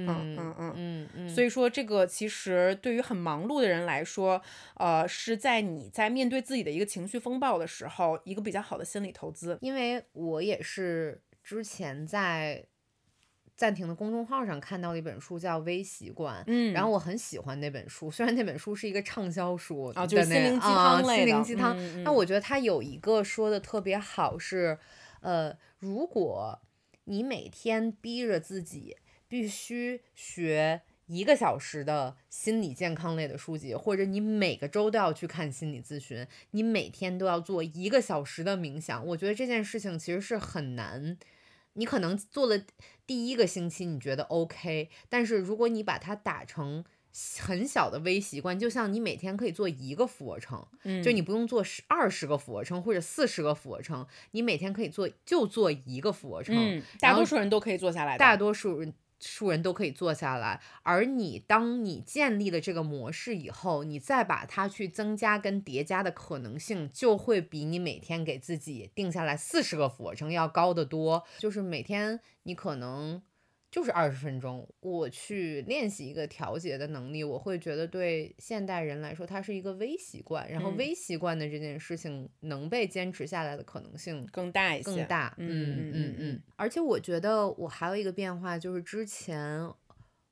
[0.06, 4.40] 嗯嗯嗯嗯嗯，所以说，这个其实对于很忙碌的人来说，
[4.74, 9.56] 呃，是在你在面对自己的一个情绪风暴的时候，一个比较好的心理投资。
[9.62, 12.66] 因为我也是之前在
[13.56, 16.40] 暂停的公众号上看到了一本书，叫《微习惯》。
[16.46, 21.76] 嗯然后我很喜欢那本书，虽然那本书是一个畅销书啊就是心灵鸡汤类的灵鸡汤。
[21.76, 24.78] 嗯嗯那我觉得它有一个说的特别好是，
[25.20, 26.60] 呃，如果
[27.04, 28.96] 你每天逼着自己
[29.28, 41.16] 必须学一个小时的心理健康类的书籍，或者你每个周都要去看心理咨询，你每天都要做一个小时的冥想，我觉得这件事情其实是很难。
[41.74, 42.60] 你可能做了
[43.06, 46.84] 第一个星期，你觉得 OK，但是如果你把它打成
[47.38, 58.18] 很小的微习惯，就像你每天可以做一个俯卧撑，嗯就你不用做十二十个俯卧撑或者四十个俯卧撑，你每天可以做就做一个俯卧撑，嗯，大多数人都可以做下来的。
[58.18, 60.60] 大多数人数人都可以做下来。
[60.82, 71.24] 而你当你建立了这个模式以后，你再把它去增加跟叠加的可能性，就会比你每天给自己定下来四十个俯卧撑要高得多。
[71.38, 73.22] 就是每天你可能。
[73.70, 80.50] 就是二十分钟，我去练习一个调节的能力，我会觉得对现代人来说，它是一个微习惯。
[80.50, 85.34] 然后嗯微习惯的这件事情能被坚持下来的可能性更大一些，更大。
[85.36, 86.42] 嗯嗯嗯嗯嗯。
[86.56, 89.70] 而且我觉得我还有一个变化，就是之前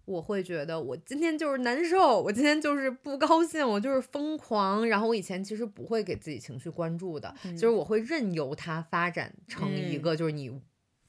[0.06, 4.88] 我会觉得我今天就是难受，我今天就是不高兴，我就是疯狂。
[4.88, 10.50] 然后我以前其实不会给自己情绪关注的，就是我会任由它发展成一嗯个就是你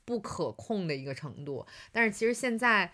[0.07, 1.67] 不可控的一个程度。
[1.91, 2.91] 但是其实现在。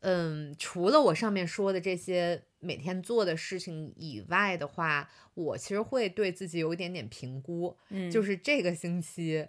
[0.00, 9.48] 嗯，除了我上面说的这些每天做的事情以外的话，我其实会对自己有一点点评估，嗯，就是是这个星期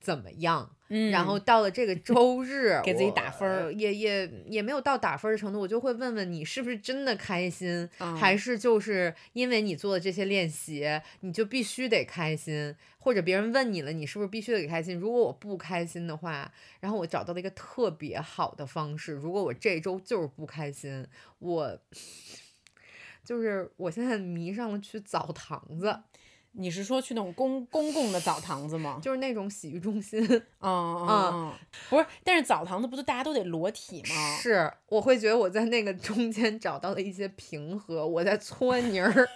[0.00, 0.74] 怎么样。
[0.90, 10.86] 嗯，然后到了这个周日， 给自己打分也也也没有到打分的程度，我就会问问你是不是真的开心，还嗯是就是因为你做的这些练习，
[11.20, 14.96] 你就必须得开心，或者别人问你了，你是不是必须得开心？
[14.98, 21.06] 如果我不开心的话，然后我找到了一个特别好的方式，如果我这周就是不开心，
[21.38, 21.78] 我
[23.22, 25.94] 就是我现在迷上了去澡堂子，
[26.60, 28.98] 你是说去那种公公共的澡堂子吗？
[29.00, 30.20] 就是那种洗浴中心。
[30.60, 31.52] 嗯嗯嗯，
[31.88, 34.36] 不是，但是澡堂子不就大家都得裸体吗？
[34.40, 39.28] 是，我会觉得我在那个中间找到了一些平和，我在搓泥儿。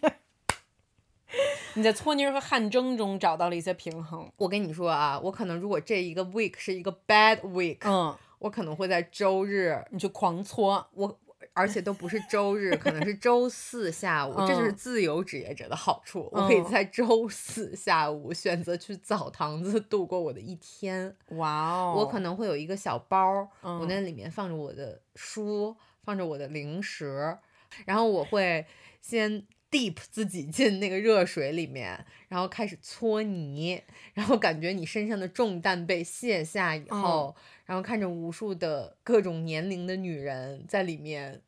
[1.76, 4.30] 你在搓泥儿和汗蒸中找到了一些平衡。
[4.36, 10.86] 我跟你说啊，我可能如果这一个 week 是一个 bad week，、嗯，我可能会在周日，你去狂搓。
[10.92, 11.18] 我
[11.54, 14.76] 而且都不是周日，可能是 周四下午，这就是嗯。
[14.76, 16.64] 自由职业者的好处，我可以嗯。
[16.70, 21.16] 在周四下午选择去澡堂子度过我的一天。
[21.28, 23.88] 哇哦，我可能会有一个小包儿，我嗯。
[23.88, 27.38] 那里面放着我的书，放着我的零食，
[27.86, 28.66] 然后我会
[29.00, 41.42] 先 deep 自己进那个热水里面，然后开始搓泥，然后感觉你身上的重担被卸下以后，然后看着无数的各种年龄的女人在里面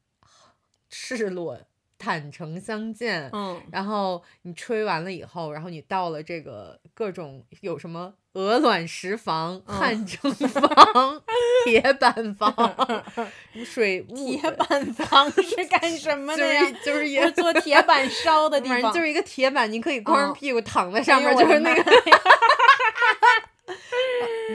[0.91, 1.61] 赤裸。
[1.99, 11.22] 坦诚相见，嗯然后你吹完了以后，然后你到了这个各种有什么鹅卵石房、嗯汗蒸房、
[11.64, 12.55] 铁板房、
[13.64, 16.70] 水木铁板房是干什么的呀？
[16.84, 21.82] 就是也做铁板烧的地方，就是一个铁板，你可以光着嗯屁股躺在上面，就是那个。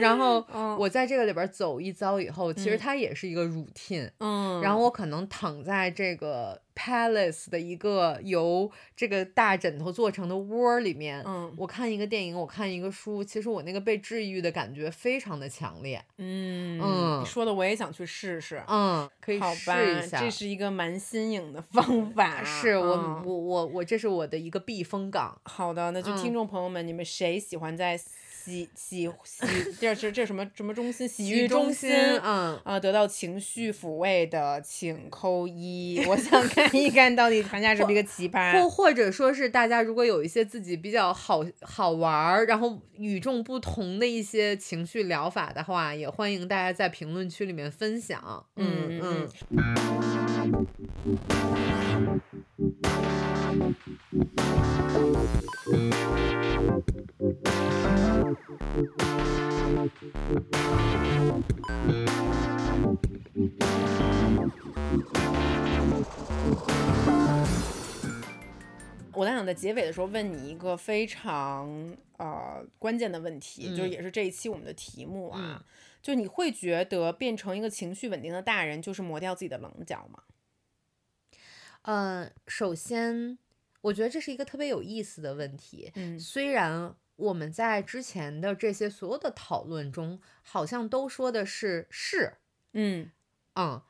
[0.00, 4.10] 然后 嗯我在这个里边走一遭以后，其实嗯它也是一个 routine。
[4.18, 16.02] 嗯，然后我可能躺在这个 palace 的一个由这个大枕头做成的窝里面，嗯我看一个电影，我看一个书，其实我那个被治愈的感觉非常的强烈。
[16.16, 18.62] 嗯嗯你说的我也想去试试。
[18.66, 20.18] 嗯，可以好吧试一，下。
[20.18, 22.42] 这是一个蛮新颖的方法。
[22.42, 25.38] 是我、嗯我我我这是我的一个避风港。
[25.44, 28.00] 好的，那就听嗯众朋友们，你们谁喜欢在
[28.44, 29.46] 洗洗洗
[29.80, 31.90] 这是这什么什么中心洗洗浴中心
[32.24, 36.02] 嗯，啊，得到情绪抚慰的，请扣一。
[36.08, 38.52] 我想看一看到底团家是不是一个奇或葩。
[38.52, 48.44] 或或者说是大家如果有一些自己比较好好玩儿，然后与众不同的一些情绪疗法的话，也欢迎大家在评论区里面分享。
[48.56, 49.72] 嗯嗯嗯
[69.14, 71.68] 我在想在结尾的时候问你一个非常
[72.16, 75.64] 呃关键的问题，就是嗯也是这一期我们的题目啊，嗯
[76.00, 80.22] 就你会觉得变成一个情绪稳定的大人，就是磨掉自己的棱角吗？
[81.82, 83.36] 嗯，首先，
[83.80, 85.90] 我觉得这是一个特别有意思的问题。
[85.96, 92.38] 嗯虽然我们在之前的这些所有的讨论中，好像都说的是是，
[92.72, 93.10] 嗯
[93.54, 93.80] 嗯，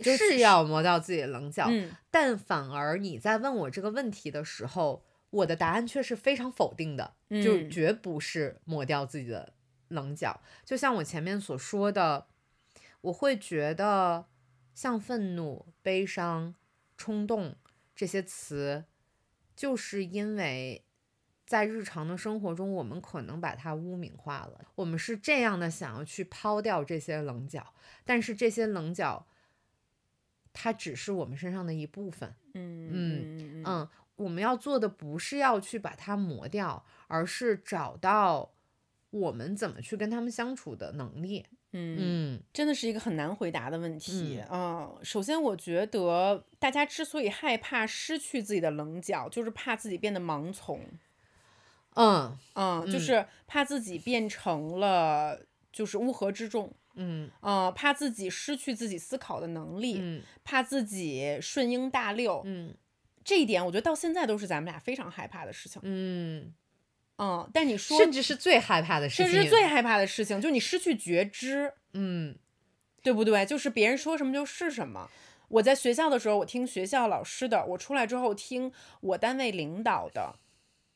[0.00, 9.54] 是要磨掉自己的棱角，嗯但反而你在问我这个问题的时候，我的答案却是非常否定的，就嗯绝不是磨掉自己的
[9.88, 10.42] 棱角。
[10.64, 12.26] 就像我前面所说的，
[13.02, 14.26] 我会觉得
[14.74, 16.54] 像愤怒、悲伤、
[16.96, 17.54] 冲动
[17.94, 18.84] 这些词，
[19.54, 20.84] 就是因为。
[21.52, 24.58] 在日常的生活中，我们可能把它污名化了。
[24.74, 27.74] 我们是这样的想要去抛掉这些棱角，
[28.06, 29.26] 但是这些棱角，
[30.54, 32.34] 它只是我们身上的一部分。
[32.54, 38.54] 嗯嗯嗯嗯，我们要做的不是要去把它磨掉，而是找到
[39.10, 41.44] 我们怎么去跟他们相处的能力。
[41.74, 50.80] 嗯嗯真的是一个很难回答的问题啊、嗯首先，我觉得大家之所以害怕失去自己的棱角，就是怕自己变得盲从。
[51.94, 55.40] 嗯嗯，就嗯是怕自己变成了
[55.72, 56.72] 就是乌合之众。
[56.94, 62.42] 嗯呃，怕自己失去自己思考的能力，嗯怕自己顺应大流。
[62.44, 62.74] 嗯
[63.24, 65.80] 这一点，我觉得到现在都是咱们俩非常害怕的事情。
[65.84, 66.52] 嗯，
[67.18, 71.72] 嗯，但你说，甚至是最害怕的事情甚，至是最害怕的事情，就是你失去觉知。
[71.94, 72.36] 嗯
[73.02, 73.44] 对不对？
[73.46, 75.10] 就是别人说什么就是什么。
[75.48, 80.36] 我在学校的时候，我听学校老师的；我出来之后听我单位领导的，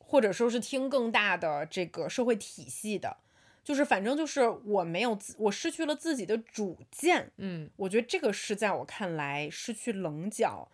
[0.09, 3.16] 或者说是听更大的这个社会体系的，
[3.64, 7.32] 就是反正就是我没有自，我失去了自己的主见。
[7.38, 10.68] 嗯我觉得这个是在我看来失去棱角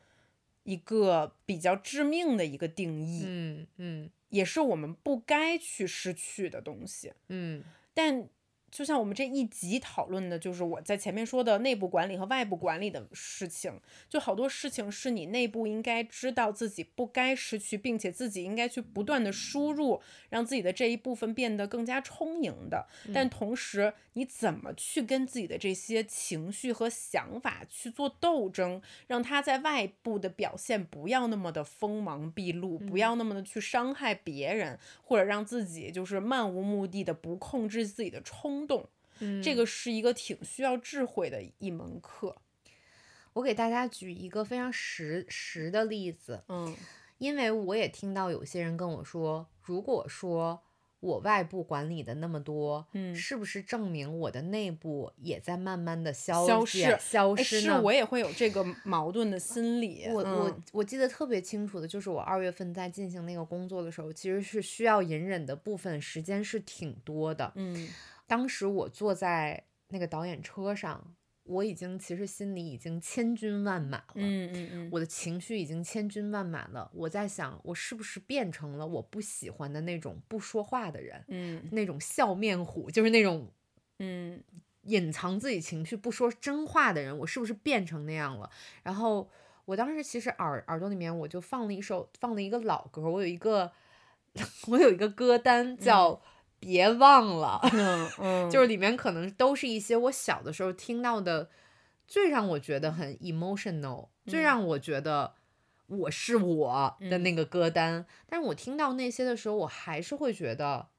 [0.64, 7.14] 一个比较致命的一个定义，嗯嗯也是我们不该去失去的东西。
[7.28, 7.64] 嗯
[7.94, 8.28] 但
[8.72, 20.00] 就像我们这一集讨论的，就是我在前面说的内部管理和外部管理的事情，就好多事情是你内部应该知道自己不该失去，并且自己应该去不断的输入，
[20.30, 22.88] 让自己的这一部分变得更加充盈的。
[23.12, 38.88] 但同时，你怎么去跟自己的这些情绪和想法去做斗争，让它在外部的表现不要那么的锋芒毕露，不要那么的去伤害别人，或者让自己就是漫无目的的不控制自己的冲动。
[39.20, 42.36] 嗯，这个是一个挺需要智慧的一门课。
[43.34, 46.74] 我给大家举一个非常实实的例子，嗯
[47.18, 50.60] 因为我也听到有些人跟我说，如果说
[50.98, 57.62] 我外部管理的那么多，嗯是不是证明我的内部也在慢慢的消消减逝哎，消失呢？
[57.62, 60.04] 是我也会有这个矛盾的心理。
[60.08, 67.52] 我我嗯我记得特别清楚的，就是我二月份在进行那个工作的时候，其实是需要隐忍的部分时间是挺多的。
[67.54, 67.88] 嗯
[68.26, 74.04] 当时我坐在那个导演车上，我已经其实心里已经千军万马了。
[74.14, 83.50] 嗯嗯嗯，我的情绪已经千军万马了，我在想，我是不是变成了我不喜欢的那种不说话的人，嗯那种笑面虎，就是那种
[83.98, 84.42] 嗯
[84.82, 88.48] 隐藏自己情绪、不说真话的人，我是不是变成那样了？
[88.82, 89.28] 然后
[89.64, 93.72] 我当时其实耳耳朵里面我就放了一首，放了一个老歌，我有一个
[94.68, 96.14] 我有一个歌单叫
[96.62, 101.50] 《别忘了》，嗯 嗯，就是里面可能都是一些我小的时候听到的，
[102.06, 104.44] 最让我觉得很 emotional，最嗯。
[104.44, 105.34] 让我觉得
[105.88, 108.06] 我是我的那个歌单。
[108.28, 110.90] 但是我听到那些的时候，我还是会觉得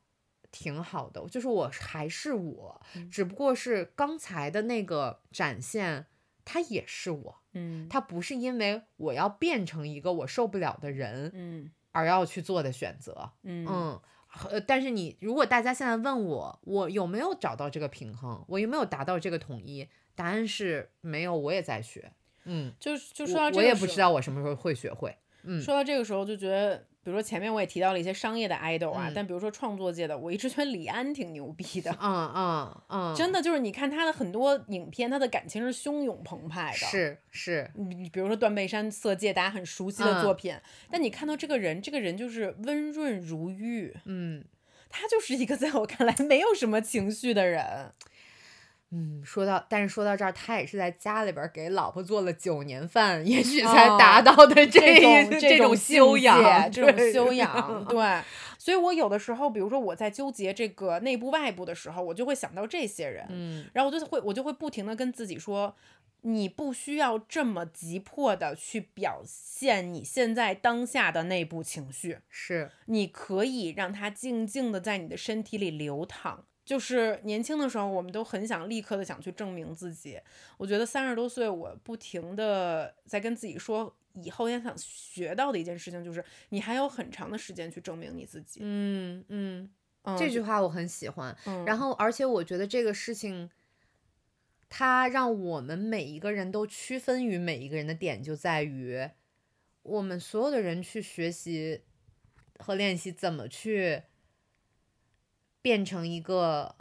[0.51, 3.09] 挺好的，就是我还是我，嗯。
[3.09, 6.07] 只不过是刚才的那个展现，
[6.43, 7.87] 它也是我，嗯。
[7.89, 11.71] 它不是因为我要变成一个我受不了的人嗯。
[11.93, 13.31] 而要去做的选择。
[13.43, 13.65] 嗯。
[13.69, 14.01] 嗯，
[14.49, 19.87] 呃，但是你如果大家现在问我，我有没有找到这个平衡，我有没有达到这个统一？
[20.15, 22.11] 答案是没有，我也在学。
[22.45, 25.15] 嗯，就就说到这个我也不知道我什么时候会学会。
[25.43, 31.91] 嗯说到这个时候，就觉得，比如说前面我也提到了一些商业的 idol 啊，嗯但比如说创作界的，我一直觉得李安挺牛逼的。
[32.01, 40.55] 嗯嗯嗯，真的就是你看他的很多影片，他的感情是汹涌澎湃的。，是是，你比如说《断背山》《色戒》，大家很熟悉的嗯作品，
[40.89, 44.43] 但你看到这个人，这个人就是温润如玉，嗯
[44.89, 47.91] 他就是一个在我看来没有什么情绪的人。
[48.95, 58.21] 嗯，说到，但是说到这儿，他也是在家里边儿给老婆做了九年饭，也许才达哦到的这这种这种修养，这种修养， 对。
[58.59, 65.75] 所以我有的时候，比如说我在纠结这个内部外部的时候，我就会想到这些人，嗯然后我就会我就会不停的跟自己说，
[66.21, 76.45] 你不需要这么急迫的去表现你现在当下的内部情绪，是，你可以让它静静的在你的身体里流淌。
[76.65, 80.19] 就是年轻的时候，我们都很想立刻的想去证明自己。
[80.57, 88.61] 我觉得三十多岁，我不停的在跟自己说，以后也想学到的一件事情就是，你还有很长的时间去证明你自己。
[88.63, 89.69] 嗯嗯，
[90.03, 91.35] 嗯这句话我很喜欢。
[91.45, 93.49] 嗯然后，而且我觉得这个事情，
[94.69, 99.09] 它让我们每一个人都区分于每一个人的点，就在于
[99.81, 101.81] 我们所有的人去学习
[102.57, 104.03] 和练习怎么去
[105.63, 106.75] 变成一个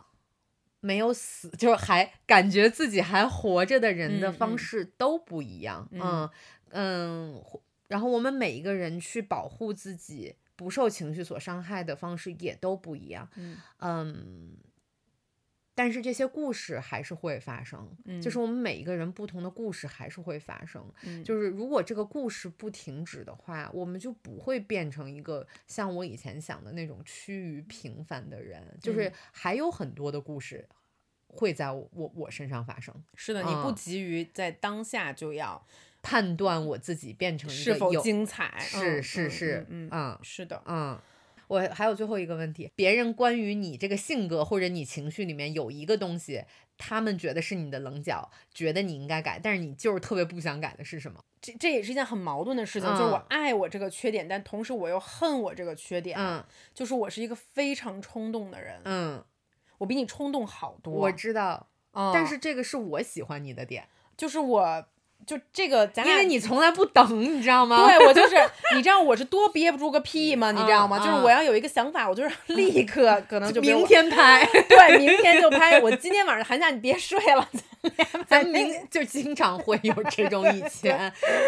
[0.81, 5.89] 没有死，就是还感觉自己还活着的人的方式都不一样。
[5.93, 6.31] 嗯嗯
[6.71, 7.45] 嗯，
[7.89, 13.29] 然后我们每一个人去保护自己不受情绪所伤害的方式也都不一样。
[13.37, 14.57] 嗯嗯，
[15.75, 17.91] 但是这些故事还是会发生，
[18.21, 20.85] 就是我们每一个人不同的故事还是会发生。
[21.05, 28.63] 嗯就是如果这个故事不停止的话，我们就不会变成一个像我以前想的那种趋于平凡的人。
[28.81, 30.69] 就是嗯还有很多的故事
[31.27, 32.95] 会在我我我身上发生。
[33.15, 35.67] 是的，你不嗯急于在当下就要
[36.03, 38.59] 判断我自己变成是否有精彩。
[38.59, 41.01] 是是是，嗯是的，嗯，
[41.53, 46.45] 我还有最后一个问题，别人关于你这个性格或者你情绪里面有一个东西，
[46.79, 51.23] 他们觉得是你的棱角，觉得你应该改，但是你就是特别不想改的是什么？
[51.43, 56.19] 这这也是一件很矛盾的事情，就是我嗯爱我这个缺点，但同时我又恨我这个缺点。
[56.19, 56.43] 嗯
[56.73, 59.23] 就是我是一个非常冲动的人，嗯，
[59.77, 60.95] 我比你冲动好多。
[60.95, 64.87] 我知道，嗯但是这个是我喜欢你的点，就是我
[65.27, 67.87] 就这个咱俩因为你从来不等，你知道吗？
[67.87, 68.37] 对我就是，
[68.77, 70.51] 你知道我是多憋不住个屁吗？
[70.53, 70.99] 你知道吗？
[71.01, 75.81] 嗯就是我要有一个想法，我就是立刻可能就明天拍， 对明天就拍。
[75.81, 77.49] 我今天晚上寒假你别睡了，
[78.29, 80.97] 咱明就经常会有这种以 前，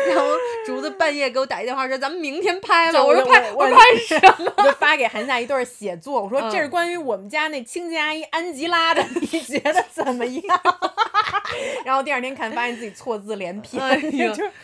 [0.09, 0.25] 然后
[0.67, 4.53] 竹子半夜给我打一电话说咱们明天拍吧，我说拍我我拍什么？
[4.59, 10.61] 我就发给韩夏一段写作，我说这是嗯关于我们家那清洁阿姨安吉拉的，你觉得怎么样？
[11.85, 13.81] 然后第二天看，发现自己错字连篇，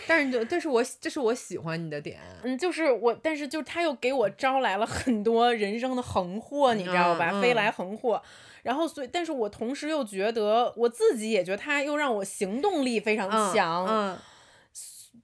[0.06, 7.40] 但是就这是我这是我喜欢你的点，嗯，就是我，但是就他又给我招来了很多人生的横祸，你知道吧？
[7.40, 8.20] 飞来横祸。
[8.62, 13.86] 然后，所以，但是我同时又觉得，我自己也觉得他又让我行动力非常嗯强。
[13.86, 14.18] 嗯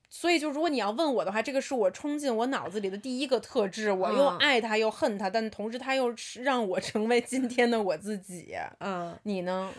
[0.08, 3.92] 所以，就如果你要问我的话，这个是我冲进我脑子里的第一个特质。
[3.92, 8.54] 我又嗯爱他，又恨他，但同时他又是让我成为今天的我自己。
[8.80, 9.70] 嗯，你呢？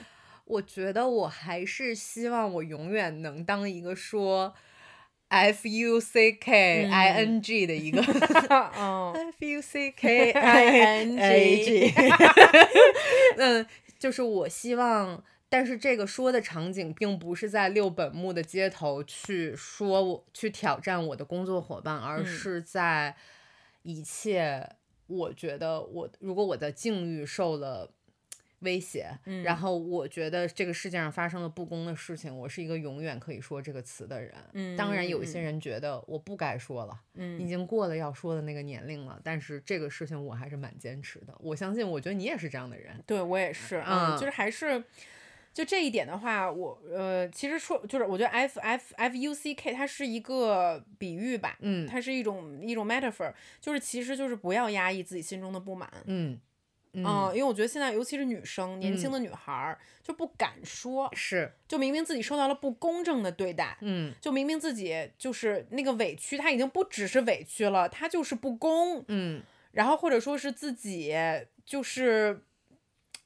[0.46, 4.54] 我觉得我还是希望我永远能当一个说
[5.30, 8.02] F U C K I N G 的一个。
[8.78, 10.66] 嗯 F U C K I
[11.04, 11.94] N G，
[13.38, 13.66] 嗯，
[14.00, 23.16] 就是我希望，但是这个说的场景并不是在六本木的街头去说我去挑战我的工作伙伴，而嗯是在
[23.84, 24.70] 一切
[25.08, 27.92] 我觉得我如果我的境遇受了。
[28.60, 34.34] 威胁，嗯然后我觉得这个世界上发生了不公的事情，我是一个永远可以说这个词的人。
[34.54, 41.36] 嗯当然，有一嗯些人觉得我不该说了，嗯已经过了要说的那个年龄了，但是这个事情我还是蛮坚持的。
[41.40, 43.04] 我相信，我觉得你也是这样的人。
[43.06, 44.84] 对我也是，嗯就是还是。
[45.54, 56.40] 就这一点的话，我呃，其实说就是，我觉得 F F F U C K 它是一个比喻吧，嗯它是一种一种 metaphor，就是其实就是不要压抑自己心中的不满，嗯
[56.98, 59.12] 嗯，嗯，因为我觉得现在尤其是女生，年轻嗯。
[59.14, 64.14] 的女孩儿就不敢说，是，就明明自己受到了不公正的对待，嗯。
[64.20, 69.42] 就明明自己就是那个委屈，她已经不只是委屈了，她就是不公，嗯。
[69.72, 71.14] 然后或者说是自己
[71.66, 72.42] 就是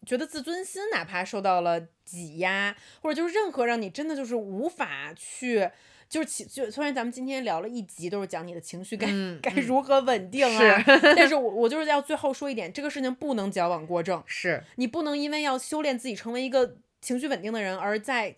[0.06, 5.70] 觉得自尊心哪怕受到了挤压，或者就是任何让你真的就是无法去。
[6.12, 9.62] 就是起就虽然咱们今天聊了一集都是讲你的情绪该、嗯该嗯。
[9.62, 11.00] 如何稳定啊，是。
[11.16, 18.36] 但是我我就是要最后说一点，这个事情不能矫枉过正，是，你不能因为要修炼自己成为一个情绪稳定的人，而在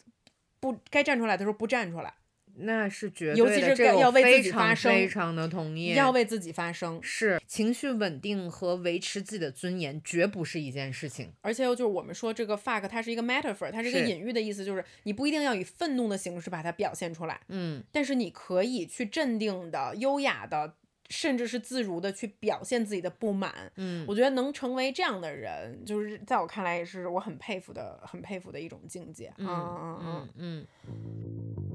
[0.60, 2.14] 不该站出来的时候不站出来，
[2.56, 5.94] 那是绝尤对的，其是该要为自己发非常声非常的同意。
[5.94, 7.00] 要为自己发声。
[7.02, 11.32] 是情绪稳定和维持自己的尊严，绝不是一件事情。
[11.42, 20.76] 而且就是我们说这个 fuck，它是一个 metaphor，它是一个隐喻的意思，就是你不一定要以愤怒的形式把它表现出来，嗯但是你可以去镇定的、优雅的，
[21.10, 23.72] 甚至是自如的去表现自己的不满。
[23.78, 29.34] 嗯我觉得能成为这样的人，就是在我看来也是我很佩服的、很佩服的一种境界。
[29.38, 31.73] 嗯嗯嗯嗯嗯。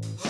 [0.00, 0.29] April.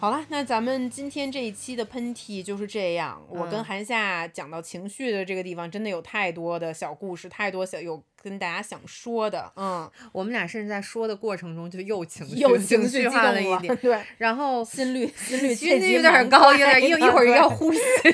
[0.00, 3.20] 好了，那咱们今天这一期的喷嚏就是这样。
[3.28, 9.52] 我跟嗯韩夏讲到情绪的这个地方，真的有太多的小故事，太多小有跟大家想说的。
[9.56, 17.36] 嗯，我们俩甚至在说的过程中就又情绪又情绪激化了一点，对，然后心率 心率心率有点高，有快点 一的一会儿对。
[17.36, 17.80] 要呼吸，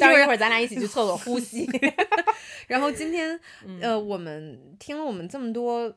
[0.00, 1.68] 就是一会儿咱俩一起去厕所呼吸。
[2.66, 3.78] 然后今天，嗯。
[3.82, 5.92] 呃，我们听了我们这么多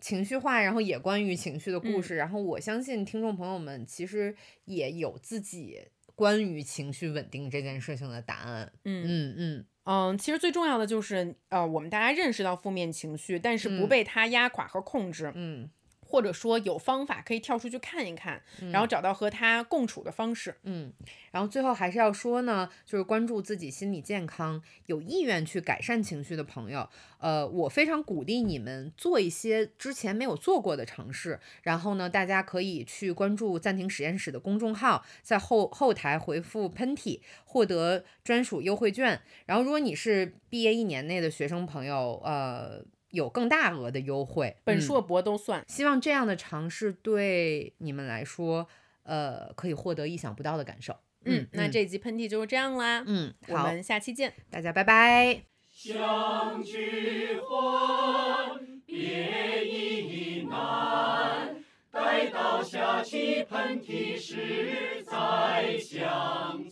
[0.00, 1.92] 情绪化，然后也关于情绪的嗯。
[1.92, 4.34] 故事，然后我相信听众朋友们其实
[4.64, 5.80] 也有自己
[6.14, 8.72] 关于情绪稳定这件事情的答案。
[8.84, 13.88] 嗯嗯嗯，嗯，其实最重要的就是呃，我们大家认识到负面情绪，但是不嗯。
[13.88, 15.70] 被它压垮和控制，嗯
[16.08, 20.56] 或者说有方法可以跳出去看一看，然后找到和他共处的方式。
[20.62, 20.90] 嗯，
[21.30, 31.38] 然后最后还是要说呢，就是关注自己心理健康，有意愿去改善情绪的朋友，呃，我非常鼓励你们做一些之前没有做过的尝试。
[31.62, 39.20] 然后呢，大家可以去关注暂停实验室的公众号，在后后台回复“喷嚏”，获得专属优惠券。
[39.44, 44.54] 然后，如果你是毕业一年内的学生朋友，呃，有更大额的优惠。
[44.58, 45.64] 嗯本硕博都算。
[45.68, 48.66] 希望这样的尝试对你们来说，
[49.02, 50.96] 呃，可以获得意想不到的感受。
[51.24, 53.02] 嗯，那这集喷嚏就是这样啦。
[53.06, 54.32] 嗯，好，我们下期见。
[54.50, 55.42] 大家拜拜。
[55.70, 61.56] 相聚欢，别亦难。
[61.90, 66.64] 待到下期喷嚏时再相